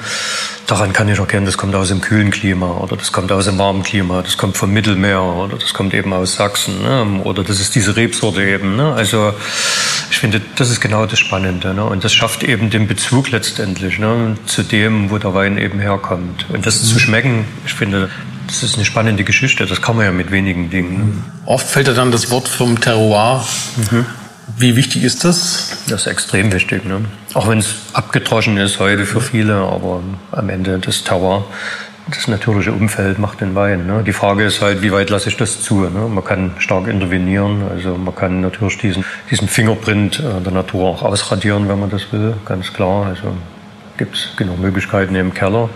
daran 0.67 0.93
kann 0.93 1.09
ich 1.09 1.19
erkennen, 1.19 1.47
das 1.47 1.59
kommt 1.59 1.75
aus 1.75 1.89
dem 1.89 2.01
kühlen 2.01 2.31
Klima 2.31 2.71
oder 2.73 2.97
das 2.97 3.11
kommt 3.11 3.33
aus 3.33 3.47
dem 3.47 3.59
warmen 3.59 3.83
Klima, 3.83 4.23
das 4.23 4.37
kommt 4.37 4.57
vom 4.57 4.73
Mittelmeer 4.73 5.23
oder 5.23 5.57
das 5.57 5.75
kommt 5.75 5.95
eben 5.95 6.13
aus 6.13 6.35
Sachsen 6.35 6.83
ne? 6.83 7.23
oder 7.25 7.43
das 7.43 7.59
ist 7.59 7.75
diese 7.75 7.97
Rebsorte 7.97 8.43
eben. 8.43 8.77
Ne? 8.77 8.93
Also 8.93 9.35
ich 10.11 10.19
finde, 10.19 10.41
das 10.57 10.71
ist 10.71 10.81
genau 10.81 11.07
das 11.07 11.19
Spannende 11.19 11.75
ne? 11.75 11.85
und 11.85 12.05
das 12.05 12.15
schafft 12.15 12.45
eben 12.45 12.71
den 12.71 12.87
Bezug 12.87 13.31
letztendlich 13.31 13.99
ne? 13.99 14.37
zu 14.47 14.63
dem, 14.63 15.11
wo 15.11 15.19
der 15.19 15.35
Wein 15.35 15.59
eben 15.59 15.81
herkommt. 15.81 16.47
Und 16.51 16.67
das 16.67 16.83
mhm. 16.83 16.87
zu 16.87 16.99
schmecken, 17.01 17.45
ich 17.67 17.75
finde, 17.75 18.11
das 18.47 18.63
ist 18.63 18.77
eine 18.77 18.85
spannende 18.85 19.25
Geschichte, 19.25 19.67
das 19.67 19.83
kann 19.83 19.97
man 19.97 20.05
ja 20.05 20.13
mit 20.13 20.31
wenigen 20.31 20.71
Dingen. 20.71 21.25
Oft 21.47 21.69
fällt 21.69 21.89
ja 21.89 21.95
dann 21.95 22.13
das 22.13 22.31
Wort 22.31 22.49
vom 22.49 22.81
Terroir. 22.81 23.45
Mhm 23.91 24.07
wie 24.59 24.77
wichtig 24.77 25.05
ist 25.05 25.25
das? 25.25 25.85
Das 25.89 26.03
ist 26.03 26.07
extrem 26.07 26.53
wichtig. 26.53 26.85
Ne? 26.85 27.05
Auch 27.35 27.49
wenn 27.49 27.59
es 27.59 27.77
abgedroschen 27.93 28.57
ist 28.57 28.79
heute 28.81 29.07
für 29.07 29.21
viele, 29.21 29.55
aber 29.55 30.03
am 30.33 30.49
Ende 30.49 30.79
das 30.79 31.05
Tower, 31.05 31.47
das 32.11 32.27
natürliche 32.27 32.73
Umfeld 32.73 33.19
macht 33.19 33.41
den 33.41 33.55
Wein. 33.55 33.87
Ne? 33.87 34.03
Die 34.05 34.13
Frage 34.13 34.45
ist 34.45 34.61
halt, 34.61 34.83
wie 34.83 34.93
weit 34.93 35.11
lasse 35.11 35.29
ich 35.29 35.37
das 35.37 35.63
zu? 35.63 35.81
Ne? 35.83 36.09
Man 36.09 36.25
kann 36.25 36.53
stark 36.59 36.89
intervenieren, 36.89 37.63
also 37.71 37.97
man 37.97 38.15
kann 38.15 38.41
natürlich 38.41 38.79
diesen, 38.79 39.05
diesen 39.31 39.49
Fingerprint 39.49 40.21
äh, 40.21 40.43
der 40.43 40.53
Natur 40.53 40.89
auch 40.89 41.03
ausradieren, 41.03 41.69
wenn 41.69 41.79
man 41.79 41.91
das 41.91 42.13
will, 42.13 42.35
ganz 42.45 42.73
klar. 42.73 43.07
Also 43.07 43.35
gibt 43.97 44.17
es 44.17 44.37
genug 44.37 44.59
Möglichkeiten 44.59 45.15
im 45.15 45.35
Keller. 45.35 45.69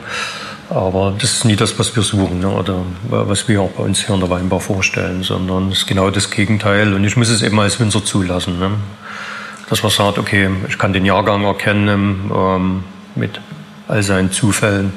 Aber 0.74 1.12
das 1.18 1.34
ist 1.34 1.44
nie 1.44 1.54
das, 1.54 1.78
was 1.78 1.94
wir 1.94 2.02
suchen 2.02 2.40
ne? 2.40 2.48
oder 2.48 2.82
was 3.10 3.46
wir 3.46 3.60
auch 3.60 3.70
bei 3.72 3.82
uns 3.82 4.06
hier 4.06 4.14
in 4.14 4.20
der 4.20 4.30
Weinbau 4.30 4.58
vorstellen, 4.58 5.22
sondern 5.22 5.68
es 5.68 5.78
ist 5.80 5.86
genau 5.86 6.08
das 6.08 6.30
Gegenteil. 6.30 6.94
Und 6.94 7.04
ich 7.04 7.14
muss 7.14 7.28
es 7.28 7.42
eben 7.42 7.60
als 7.60 7.78
Winzer 7.78 8.02
zulassen. 8.02 8.58
Ne? 8.58 8.70
Dass 9.68 9.82
man 9.82 9.92
sagt, 9.92 10.16
okay, 10.18 10.48
ich 10.68 10.78
kann 10.78 10.94
den 10.94 11.04
Jahrgang 11.04 11.44
erkennen 11.44 12.30
ähm, 12.34 12.84
mit 13.16 13.38
all 13.86 14.02
seinen 14.02 14.32
Zufällen. 14.32 14.94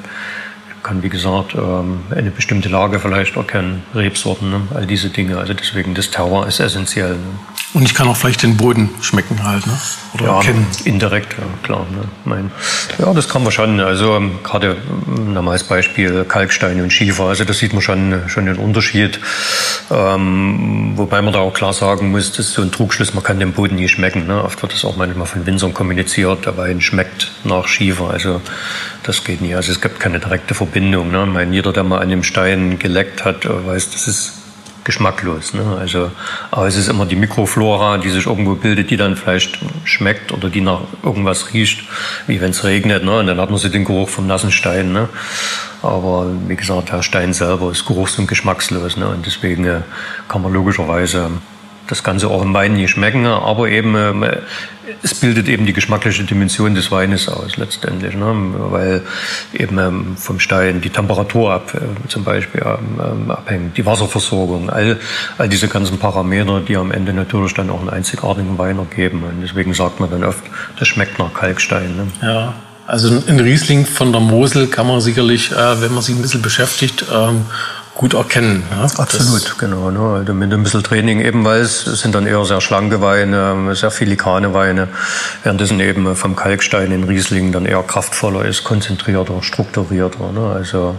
Kann, 0.86 1.02
wie 1.02 1.08
gesagt, 1.08 1.56
ähm, 1.56 2.02
eine 2.14 2.30
bestimmte 2.30 2.68
Lage 2.68 3.00
vielleicht 3.00 3.34
erkennen, 3.34 3.82
Rebsorten, 3.92 4.50
ne? 4.50 4.60
all 4.72 4.86
diese 4.86 5.08
Dinge. 5.08 5.36
Also 5.36 5.52
deswegen, 5.52 5.94
das 5.94 6.12
Terror 6.12 6.46
ist 6.46 6.60
essentiell. 6.60 7.14
Ne? 7.14 7.24
Und 7.74 7.82
ich 7.82 7.92
kann 7.92 8.06
auch 8.06 8.16
vielleicht 8.16 8.44
den 8.44 8.56
Boden 8.56 8.90
schmecken 9.00 9.42
halt, 9.42 9.66
ne? 9.66 9.76
oder 10.14 10.26
ja, 10.26 10.36
erkennen. 10.36 10.64
Indirekt, 10.84 11.32
ja, 11.32 11.44
klar. 11.64 11.86
Ne? 11.90 12.04
Mein, 12.24 12.52
ja, 12.98 13.12
das 13.12 13.28
kann 13.28 13.42
man 13.42 13.50
schon. 13.50 13.80
Also 13.80 14.14
ähm, 14.16 14.38
gerade 14.44 14.76
ähm, 15.08 15.48
als 15.48 15.64
Beispiel 15.64 16.24
Kalkstein 16.24 16.80
und 16.80 16.92
Schiefer, 16.92 17.24
also 17.24 17.44
das 17.44 17.58
sieht 17.58 17.72
man 17.72 17.82
schon, 17.82 18.22
schon 18.28 18.46
den 18.46 18.56
Unterschied. 18.56 19.18
Ähm, 19.90 20.92
wobei 20.94 21.20
man 21.20 21.32
da 21.32 21.40
auch 21.40 21.52
klar 21.52 21.72
sagen 21.72 22.12
muss, 22.12 22.30
das 22.30 22.46
ist 22.46 22.52
so 22.52 22.62
ein 22.62 22.70
Trugschluss, 22.70 23.12
man 23.12 23.24
kann 23.24 23.40
den 23.40 23.52
Boden 23.52 23.74
nie 23.74 23.88
schmecken. 23.88 24.28
Ne? 24.28 24.42
Oft 24.42 24.62
wird 24.62 24.72
das 24.72 24.84
auch 24.84 24.96
manchmal 24.96 25.26
von 25.26 25.44
Winzern 25.46 25.74
kommuniziert, 25.74 26.46
der 26.46 26.56
Wein 26.56 26.80
schmeckt 26.80 27.32
nach 27.42 27.66
Schiefer. 27.66 28.10
Also 28.10 28.40
das 29.06 29.24
geht 29.24 29.40
nie. 29.40 29.54
Also 29.54 29.72
es 29.72 29.80
gibt 29.80 30.00
keine 30.00 30.18
direkte 30.18 30.54
Verbindung. 30.54 31.10
Ne? 31.10 31.24
Ich 31.26 31.32
meine, 31.32 31.54
jeder, 31.54 31.72
der 31.72 31.84
mal 31.84 32.00
an 32.00 32.08
dem 32.08 32.22
Stein 32.22 32.78
geleckt 32.78 33.24
hat, 33.24 33.46
weiß, 33.48 33.90
das 33.90 34.08
ist 34.08 34.32
geschmacklos. 34.84 35.52
Ne? 35.52 35.76
Also, 35.78 36.10
aber 36.50 36.66
es 36.66 36.76
ist 36.76 36.88
immer 36.88 37.06
die 37.06 37.16
Mikroflora, 37.16 37.98
die 37.98 38.10
sich 38.10 38.26
irgendwo 38.26 38.54
bildet, 38.54 38.90
die 38.90 38.96
dann 38.96 39.16
vielleicht 39.16 39.58
schmeckt 39.84 40.32
oder 40.32 40.48
die 40.48 40.60
nach 40.60 40.80
irgendwas 41.02 41.52
riecht, 41.52 41.84
wie 42.26 42.40
wenn 42.40 42.50
es 42.50 42.64
regnet. 42.64 43.04
Ne? 43.04 43.18
Und 43.18 43.26
dann 43.26 43.40
hat 43.40 43.50
man 43.50 43.58
so 43.58 43.68
den 43.68 43.84
Geruch 43.84 44.08
vom 44.08 44.26
nassen 44.26 44.52
Stein. 44.52 44.92
Ne? 44.92 45.08
Aber 45.82 46.26
wie 46.48 46.56
gesagt, 46.56 46.92
der 46.92 47.02
Stein 47.02 47.32
selber 47.32 47.70
ist 47.70 47.84
geruchs- 47.84 48.18
und 48.18 48.28
geschmackslos. 48.28 48.96
Ne? 48.96 49.08
Und 49.08 49.26
deswegen 49.26 49.64
äh, 49.64 49.80
kann 50.28 50.42
man 50.42 50.52
logischerweise 50.52 51.30
das 51.88 52.02
Ganze 52.02 52.28
auch 52.28 52.42
im 52.42 52.52
Wein 52.54 52.74
nicht 52.74 52.90
schmecken, 52.90 53.26
aber 53.26 53.68
eben 53.68 53.94
äh, 54.22 54.38
es 55.02 55.14
bildet 55.14 55.48
eben 55.48 55.66
die 55.66 55.72
geschmackliche 55.72 56.24
Dimension 56.24 56.74
des 56.74 56.90
Weines 56.90 57.28
aus 57.28 57.56
letztendlich, 57.56 58.14
ne? 58.14 58.34
weil 58.70 59.02
eben 59.52 59.78
ähm, 59.78 60.16
vom 60.16 60.40
Stein 60.40 60.80
die 60.80 60.90
Temperatur 60.90 61.52
ab, 61.52 61.74
äh, 61.74 62.08
zum 62.08 62.24
Beispiel 62.24 62.62
ähm, 62.64 63.30
abhängt, 63.30 63.76
die 63.76 63.86
Wasserversorgung, 63.86 64.70
all, 64.70 64.98
all 65.38 65.48
diese 65.48 65.68
ganzen 65.68 65.98
Parameter, 65.98 66.60
die 66.60 66.76
am 66.76 66.92
Ende 66.92 67.12
natürlich 67.12 67.54
dann 67.54 67.70
auch 67.70 67.80
einen 67.80 67.90
einzigartigen 67.90 68.58
Wein 68.58 68.78
ergeben. 68.78 69.24
Und 69.24 69.42
deswegen 69.42 69.74
sagt 69.74 70.00
man 70.00 70.10
dann 70.10 70.24
oft, 70.24 70.44
das 70.78 70.88
schmeckt 70.88 71.18
nach 71.18 71.32
Kalkstein. 71.34 71.96
Ne? 71.96 72.06
Ja. 72.22 72.54
Also 72.86 73.20
ein 73.26 73.40
Riesling 73.40 73.84
von 73.84 74.12
der 74.12 74.20
Mosel 74.20 74.68
kann 74.68 74.86
man 74.86 75.00
sicherlich, 75.00 75.50
äh, 75.50 75.80
wenn 75.80 75.92
man 75.92 76.02
sich 76.02 76.14
ein 76.14 76.22
bisschen 76.22 76.42
beschäftigt, 76.42 77.04
ähm, 77.12 77.46
gut 77.96 78.14
erkennen. 78.14 78.62
Ja? 78.70 78.82
Absolut, 78.82 79.44
das 79.44 79.58
genau. 79.58 79.90
Ne? 79.90 79.98
Also 79.98 80.34
mit 80.34 80.52
ein 80.52 80.62
bisschen 80.62 80.82
Training 80.82 81.20
eben, 81.20 81.44
weil 81.44 81.62
es 81.62 81.84
sind 81.84 82.14
dann 82.14 82.26
eher 82.26 82.44
sehr 82.44 82.60
schlanke 82.60 83.00
Weine, 83.00 83.74
sehr 83.74 83.90
filigrane 83.90 84.54
Weine, 84.54 84.88
währenddessen 85.42 85.80
eben 85.80 86.14
vom 86.14 86.36
Kalkstein 86.36 86.92
in 86.92 87.04
Riesling 87.04 87.52
dann 87.52 87.66
eher 87.66 87.82
kraftvoller 87.82 88.44
ist, 88.44 88.64
konzentrierter, 88.64 89.42
strukturierter. 89.42 90.30
Ne? 90.32 90.52
Also, 90.54 90.94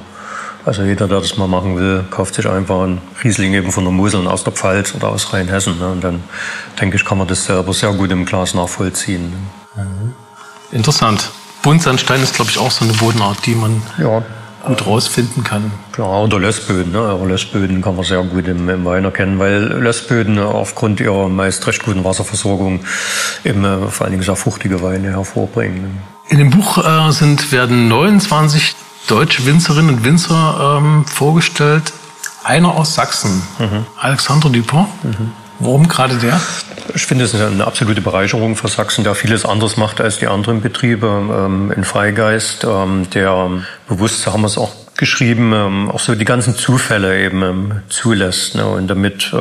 also 0.66 0.84
jeder, 0.84 1.08
der 1.08 1.22
das 1.22 1.38
mal 1.38 1.48
machen 1.48 1.78
will, 1.78 2.04
kauft 2.10 2.36
sich 2.36 2.50
einfach 2.50 2.82
einen 2.82 3.02
Riesling 3.24 3.54
eben 3.54 3.72
von 3.72 3.84
der 3.84 3.94
Mosel 3.94 4.28
aus 4.28 4.44
der 4.44 4.54
Pfalz 4.54 4.94
oder 4.96 5.10
aus 5.10 5.32
Rheinhessen. 5.32 5.78
Ne? 5.78 5.88
Und 5.90 6.04
dann 6.04 6.24
denke 6.82 6.98
ich, 6.98 7.06
kann 7.06 7.20
man 7.20 7.28
das 7.28 7.46
selber 7.46 7.74
sehr 7.74 7.94
gut 7.94 8.12
im 8.12 8.26
Glas 8.26 8.54
nachvollziehen. 8.56 9.32
Ne? 9.76 9.84
Mhm. 9.84 10.14
Interessant. 10.72 11.30
Buntsandstein 11.62 12.22
ist, 12.24 12.34
glaube 12.36 12.50
ich, 12.52 12.58
auch 12.58 12.72
so 12.72 12.86
eine 12.86 12.94
Bodenart, 12.94 13.46
die 13.46 13.56
man 13.56 13.82
ja 13.98 14.24
gut 14.68 14.86
rausfinden 14.86 15.44
kann. 15.44 15.72
Klar, 15.92 16.24
oder 16.24 16.40
Lössböden. 16.40 16.92
Ne? 16.92 17.20
Lössböden 17.26 17.82
kann 17.82 17.96
man 17.96 18.06
sehr 18.06 18.22
gut 18.24 18.48
im, 18.48 18.70
im 18.70 18.86
Wein 18.86 19.06
erkennen, 19.06 19.40
weil 19.40 19.64
Lössböden 19.64 20.38
aufgrund 20.40 21.00
ihrer 21.00 21.30
meist 21.30 21.66
recht 21.66 21.84
guten 21.84 22.04
Wasserversorgung 22.04 22.82
eben 23.44 23.64
äh, 23.64 23.88
vor 23.88 24.06
allen 24.06 24.12
Dingen 24.12 24.24
sehr 24.24 24.36
fruchtige 24.36 24.82
Weine 24.82 25.12
hervorbringen. 25.12 25.82
Ne? 25.82 25.90
In 26.30 26.40
dem 26.40 26.50
Buch 26.50 26.78
äh, 26.78 27.12
sind, 27.12 27.52
werden 27.52 27.88
29 27.88 28.76
deutsche 29.08 29.46
Winzerinnen 29.46 29.96
und 29.96 30.04
Winzer 30.04 30.78
ähm, 30.80 31.06
vorgestellt. 31.06 31.94
Einer 32.44 32.76
aus 32.76 32.96
Sachsen, 32.96 33.42
mhm. 33.60 33.86
Alexandre 34.00 34.50
Dupont. 34.50 34.88
Mhm. 35.04 35.32
Warum 35.60 35.88
gerade 35.88 36.18
der? 36.18 36.40
Ich 36.94 37.06
finde, 37.06 37.26
es 37.26 37.34
ist 37.34 37.42
eine 37.42 37.66
absolute 37.66 38.02
Bereicherung 38.02 38.56
für 38.56 38.68
Sachsen, 38.68 39.04
der 39.04 39.16
vieles 39.16 39.46
anderes 39.46 39.78
macht 39.78 40.00
als 40.00 40.20
die 40.20 40.28
anderen 40.28 40.62
Betriebe. 40.62 41.08
Ähm, 41.08 41.72
in 41.76 41.84
Freigeist, 41.84 42.64
ähm, 42.64 43.10
der 43.14 43.50
bewusst, 43.88 44.22
so 44.22 44.34
haben 44.34 44.42
wir 44.42 44.48
es 44.48 44.58
auch 44.58 44.74
geschrieben, 44.98 45.52
ähm, 45.54 45.92
auch 45.92 46.00
so 46.00 46.16
die 46.16 46.26
ganzen 46.26 46.56
Zufälle 46.56 47.24
eben 47.24 47.82
zulässt 47.90 48.56
ne? 48.56 48.66
und 48.66 48.88
damit 48.88 49.32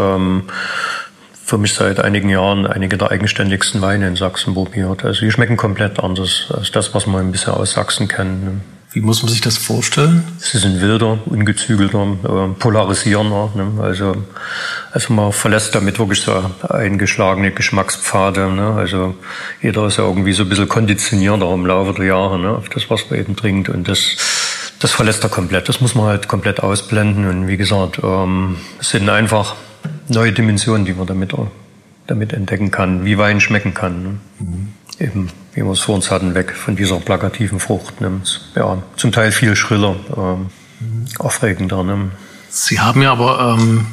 für 1.46 1.58
mich 1.58 1.74
seit 1.74 2.00
einigen 2.00 2.28
Jahren 2.28 2.66
einige 2.66 2.98
der 2.98 3.12
eigenständigsten 3.12 3.80
Weine 3.80 4.08
in 4.08 4.16
Sachsen 4.16 4.54
probiert. 4.54 5.04
Also 5.04 5.20
die 5.20 5.30
schmecken 5.30 5.56
komplett 5.56 6.00
anders 6.00 6.48
als 6.52 6.72
das, 6.72 6.92
was 6.92 7.06
man 7.06 7.30
bisher 7.30 7.56
aus 7.56 7.72
Sachsen 7.72 8.08
kennt. 8.08 8.44
Ne? 8.44 8.60
Wie 8.96 9.02
muss 9.02 9.22
man 9.22 9.30
sich 9.30 9.42
das 9.42 9.58
vorstellen? 9.58 10.24
Sie 10.38 10.56
sind 10.56 10.80
wilder, 10.80 11.18
ungezügelter, 11.26 12.16
äh, 12.24 12.58
polarisierender. 12.58 13.50
Ne? 13.54 13.82
Also, 13.82 14.24
also 14.96 15.12
man 15.12 15.30
verlässt 15.30 15.74
damit 15.74 15.98
wirklich 15.98 16.22
so 16.22 16.50
eingeschlagene 16.66 17.50
Geschmackspfade. 17.50 18.50
Ne? 18.50 18.72
Also 18.76 19.14
jeder 19.60 19.86
ist 19.88 19.98
ja 19.98 20.04
irgendwie 20.04 20.32
so 20.32 20.44
ein 20.44 20.48
bisschen 20.48 20.70
konditionierter 20.70 21.52
im 21.52 21.66
Laufe 21.66 21.92
der 21.92 22.06
Jahre 22.06 22.38
ne? 22.38 22.48
auf 22.52 22.70
das, 22.70 22.88
was 22.88 23.10
man 23.10 23.20
eben 23.20 23.36
trinkt. 23.36 23.68
Und 23.68 23.88
das, 23.88 24.16
das 24.78 24.92
verlässt 24.92 25.22
er 25.22 25.28
komplett. 25.28 25.68
Das 25.68 25.82
muss 25.82 25.94
man 25.94 26.06
halt 26.06 26.28
komplett 26.28 26.60
ausblenden. 26.60 27.28
Und 27.28 27.46
wie 27.46 27.58
gesagt, 27.58 28.00
ähm, 28.02 28.56
es 28.80 28.88
sind 28.88 29.10
einfach 29.10 29.56
neue 30.08 30.32
Dimensionen, 30.32 30.86
die 30.86 30.94
man 30.94 31.06
damit, 31.06 31.34
damit 32.06 32.32
entdecken 32.32 32.70
kann, 32.70 33.04
wie 33.04 33.18
Wein 33.18 33.42
schmecken 33.42 33.74
kann. 33.74 34.02
Ne? 34.02 34.18
Mhm 34.38 34.68
eben, 34.98 35.28
wie 35.52 35.62
wir 35.62 35.72
es 35.72 35.80
vor 35.80 35.94
uns 35.94 36.10
hatten, 36.10 36.34
weg 36.34 36.52
von 36.52 36.74
dieser 36.74 36.98
plakativen 37.00 37.60
Frucht. 37.60 38.00
Ne? 38.00 38.22
Ja, 38.54 38.78
zum 38.96 39.12
Teil 39.12 39.30
viel 39.30 39.54
schriller, 39.54 39.96
ähm, 40.16 40.46
aufregender. 41.18 41.84
Ne? 41.84 42.12
Sie 42.48 42.80
haben 42.80 43.02
ja 43.02 43.12
aber 43.12 43.58
ähm, 43.58 43.86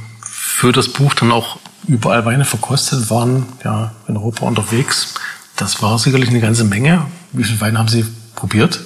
für 0.54 0.72
das 0.72 0.88
Buch 0.88 1.16
dann 1.16 1.32
auch 1.32 1.58
überall 1.88 2.26
Weine 2.26 2.46
verkostet, 2.46 3.10
waren 3.10 3.48
ja 3.66 3.92
in 4.08 4.16
Europa 4.16 4.46
unterwegs. 4.46 5.16
Das 5.58 5.82
war 5.82 5.98
sicherlich 5.98 6.30
eine 6.30 6.42
ganze 6.42 6.64
Menge. 6.64 7.08
Wie 7.32 7.44
viele 7.44 7.60
Weine 7.60 7.80
haben 7.80 7.88
Sie 7.88 8.06
probiert? 8.36 8.80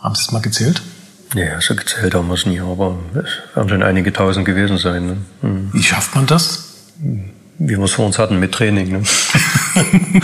Haben 0.00 0.14
Sie 0.14 0.22
es 0.22 0.32
mal 0.32 0.40
gezählt? 0.40 0.82
Ja, 1.34 1.60
so 1.60 1.76
gezählt 1.76 2.14
haben 2.14 2.28
wir 2.28 2.34
es 2.34 2.46
nie, 2.46 2.58
aber 2.58 2.98
es 3.12 3.54
werden 3.54 3.68
schon 3.68 3.82
einige 3.82 4.12
tausend 4.12 4.46
gewesen 4.46 4.78
sein. 4.78 5.06
Ne? 5.06 5.16
Mhm. 5.42 5.70
Wie 5.72 5.82
schafft 5.82 6.14
man 6.14 6.26
das? 6.26 6.74
Wie 7.58 7.76
wir 7.76 7.84
es 7.84 7.92
vor 7.92 8.06
uns 8.06 8.18
hatten 8.18 8.40
mit 8.40 8.52
Training. 8.52 8.92
Ne? 8.92 9.02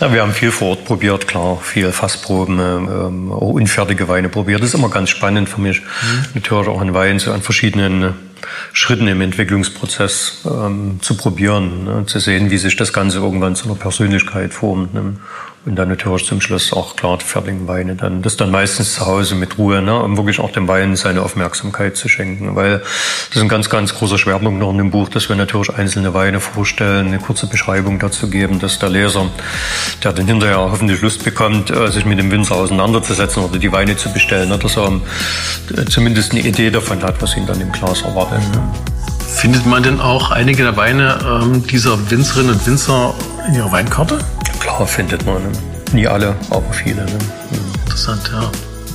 ja, 0.00 0.12
wir 0.12 0.22
haben 0.22 0.32
viel 0.32 0.50
vor 0.50 0.70
Ort 0.70 0.84
probiert, 0.86 1.28
klar, 1.28 1.58
viel 1.60 1.92
Fassproben, 1.92 2.58
ähm, 2.58 3.30
auch 3.30 3.50
unfertige 3.50 4.08
Weine 4.08 4.30
probiert. 4.30 4.62
Das 4.62 4.70
ist 4.70 4.74
immer 4.74 4.88
ganz 4.88 5.10
spannend 5.10 5.50
für 5.50 5.60
mich. 5.60 5.82
Mhm. 5.82 6.24
Natürlich 6.34 6.68
auch 6.68 6.80
ein 6.80 6.94
Wein 6.94 7.18
so 7.18 7.30
an 7.30 7.42
verschiedenen 7.42 8.02
äh, 8.02 8.12
Schritten 8.72 9.08
im 9.08 9.20
Entwicklungsprozess 9.20 10.42
ähm, 10.44 10.98
zu 11.00 11.16
probieren, 11.16 11.84
ne, 11.84 12.06
zu 12.06 12.18
sehen, 12.18 12.50
wie 12.50 12.58
sich 12.58 12.76
das 12.76 12.92
Ganze 12.92 13.18
irgendwann 13.18 13.56
zu 13.56 13.66
einer 13.66 13.74
Persönlichkeit 13.74 14.52
formt. 14.54 14.94
Ne. 14.94 15.16
Und 15.64 15.76
dann 15.76 15.88
natürlich 15.88 16.26
zum 16.26 16.40
Schluss 16.40 16.72
auch 16.72 16.96
klar 16.96 17.18
die 17.18 17.24
fertigen 17.24 17.68
Weine. 17.68 17.94
Dann 17.94 18.20
das 18.20 18.36
dann 18.36 18.50
meistens 18.50 18.94
zu 18.94 19.06
Hause 19.06 19.36
mit 19.36 19.58
Ruhe, 19.58 19.80
ne, 19.80 19.96
um 19.96 20.16
wirklich 20.16 20.40
auch 20.40 20.50
dem 20.50 20.66
Wein 20.66 20.96
seine 20.96 21.22
Aufmerksamkeit 21.22 21.96
zu 21.96 22.08
schenken. 22.08 22.56
Weil 22.56 22.80
das 22.80 23.36
ist 23.36 23.42
ein 23.42 23.48
ganz, 23.48 23.70
ganz 23.70 23.94
großer 23.94 24.18
Schwerpunkt 24.18 24.58
noch 24.58 24.72
in 24.72 24.78
dem 24.78 24.90
Buch, 24.90 25.08
dass 25.08 25.28
wir 25.28 25.36
natürlich 25.36 25.72
einzelne 25.72 26.14
Weine 26.14 26.40
vorstellen, 26.40 27.06
eine 27.06 27.20
kurze 27.20 27.46
Beschreibung 27.46 28.00
dazu 28.00 28.28
geben, 28.28 28.58
dass 28.58 28.80
der 28.80 28.88
Leser, 28.88 29.30
der 30.02 30.12
dann 30.12 30.26
hinterher 30.26 30.58
hoffentlich 30.58 31.00
Lust 31.00 31.22
bekommt, 31.22 31.70
äh, 31.70 31.92
sich 31.92 32.04
mit 32.06 32.18
dem 32.18 32.32
Winzer 32.32 32.56
auseinanderzusetzen 32.56 33.44
oder 33.44 33.58
die 33.58 33.70
Weine 33.70 33.96
zu 33.96 34.12
bestellen, 34.12 34.48
ne, 34.48 34.58
dass 34.58 34.76
er 34.76 35.00
äh, 35.76 35.84
zumindest 35.84 36.32
eine 36.32 36.40
Idee 36.40 36.70
davon 36.70 37.04
hat, 37.04 37.22
was 37.22 37.36
ihn 37.36 37.46
dann 37.46 37.60
im 37.60 37.70
Glas 37.70 38.02
erwartet. 38.02 38.40
Ne. 38.52 38.62
Findet 39.28 39.64
man 39.64 39.84
denn 39.84 40.00
auch 40.00 40.32
einige 40.32 40.64
der 40.64 40.76
Weine 40.76 41.18
ähm, 41.24 41.64
dieser 41.66 42.10
Winzerinnen 42.10 42.54
und 42.54 42.66
Winzer 42.66 43.14
in 43.48 43.54
ihrer 43.54 43.72
Weinkarte? 43.72 44.18
Klar 44.60 44.86
findet 44.86 45.24
man. 45.26 45.42
Ne? 45.42 45.50
Nie 45.92 46.06
alle, 46.06 46.34
aber 46.50 46.72
viele. 46.72 47.04
Ne? 47.04 47.18
Interessant, 47.84 48.30
ja. 48.32 48.50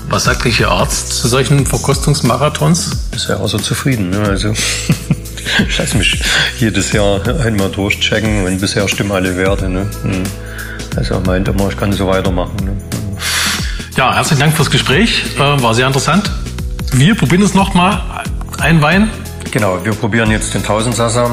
Was 0.10 0.24
sagt 0.24 0.46
Ihr 0.46 0.70
Arzt 0.70 1.14
zu 1.14 1.28
solchen 1.28 1.66
Verkostungsmarathons? 1.66 3.10
Bisher 3.12 3.40
auch 3.40 3.50
so 3.50 3.58
zufrieden. 3.58 4.10
Ne? 4.10 4.22
Also 4.22 4.54
ich 5.68 5.78
lasse 5.78 5.98
mich 5.98 6.22
jedes 6.60 6.94
Jahr 6.94 7.22
einmal 7.44 7.70
durchchecken 7.70 8.46
und 8.46 8.62
bisher 8.62 8.88
stimmen 8.88 9.12
alle 9.12 9.36
Werte. 9.36 9.68
Ne? 9.68 9.86
Hm. 10.04 10.24
Also 10.96 11.16
er 11.16 11.20
meint 11.22 11.48
immer, 11.50 11.70
ich 11.70 11.78
kann 11.78 11.92
so 11.92 12.08
weitermachen. 12.08 12.56
Ne? 12.64 12.78
Ja, 13.98 14.16
herzlichen 14.16 14.40
Dank 14.40 14.56
fürs 14.56 14.72
Gespräch. 14.72 15.24
Äh, 15.36 15.40
war 15.40 15.74
sehr 15.74 15.88
interessant. 15.88 16.32
Wir 16.94 17.16
probieren 17.16 17.42
es 17.42 17.54
nochmal. 17.54 18.02
Ein 18.60 18.82
Wein. 18.82 19.10
Genau, 19.52 19.84
wir 19.84 19.94
probieren 19.94 20.32
jetzt 20.32 20.54
den 20.54 20.64
Tausendsasser 20.64 21.32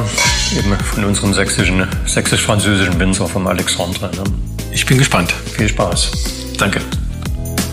eben 0.52 0.76
von 0.78 1.04
unserem 1.04 1.32
sächsischen, 1.32 1.86
sächsisch-französischen 2.06 2.98
Winzer 2.98 3.26
vom 3.26 3.46
Alexandre. 3.46 4.10
Ne? 4.14 4.24
Ich 4.72 4.84
bin 4.86 4.98
gespannt. 4.98 5.32
Viel 5.56 5.68
Spaß. 5.68 6.10
Danke. 6.58 6.80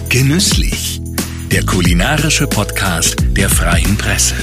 Genüsslich. 0.10 1.02
Der 1.52 1.66
kulinarische 1.66 2.48
Podcast 2.48 3.16
der 3.36 3.50
Freien 3.50 3.98
Presse. 3.98 4.36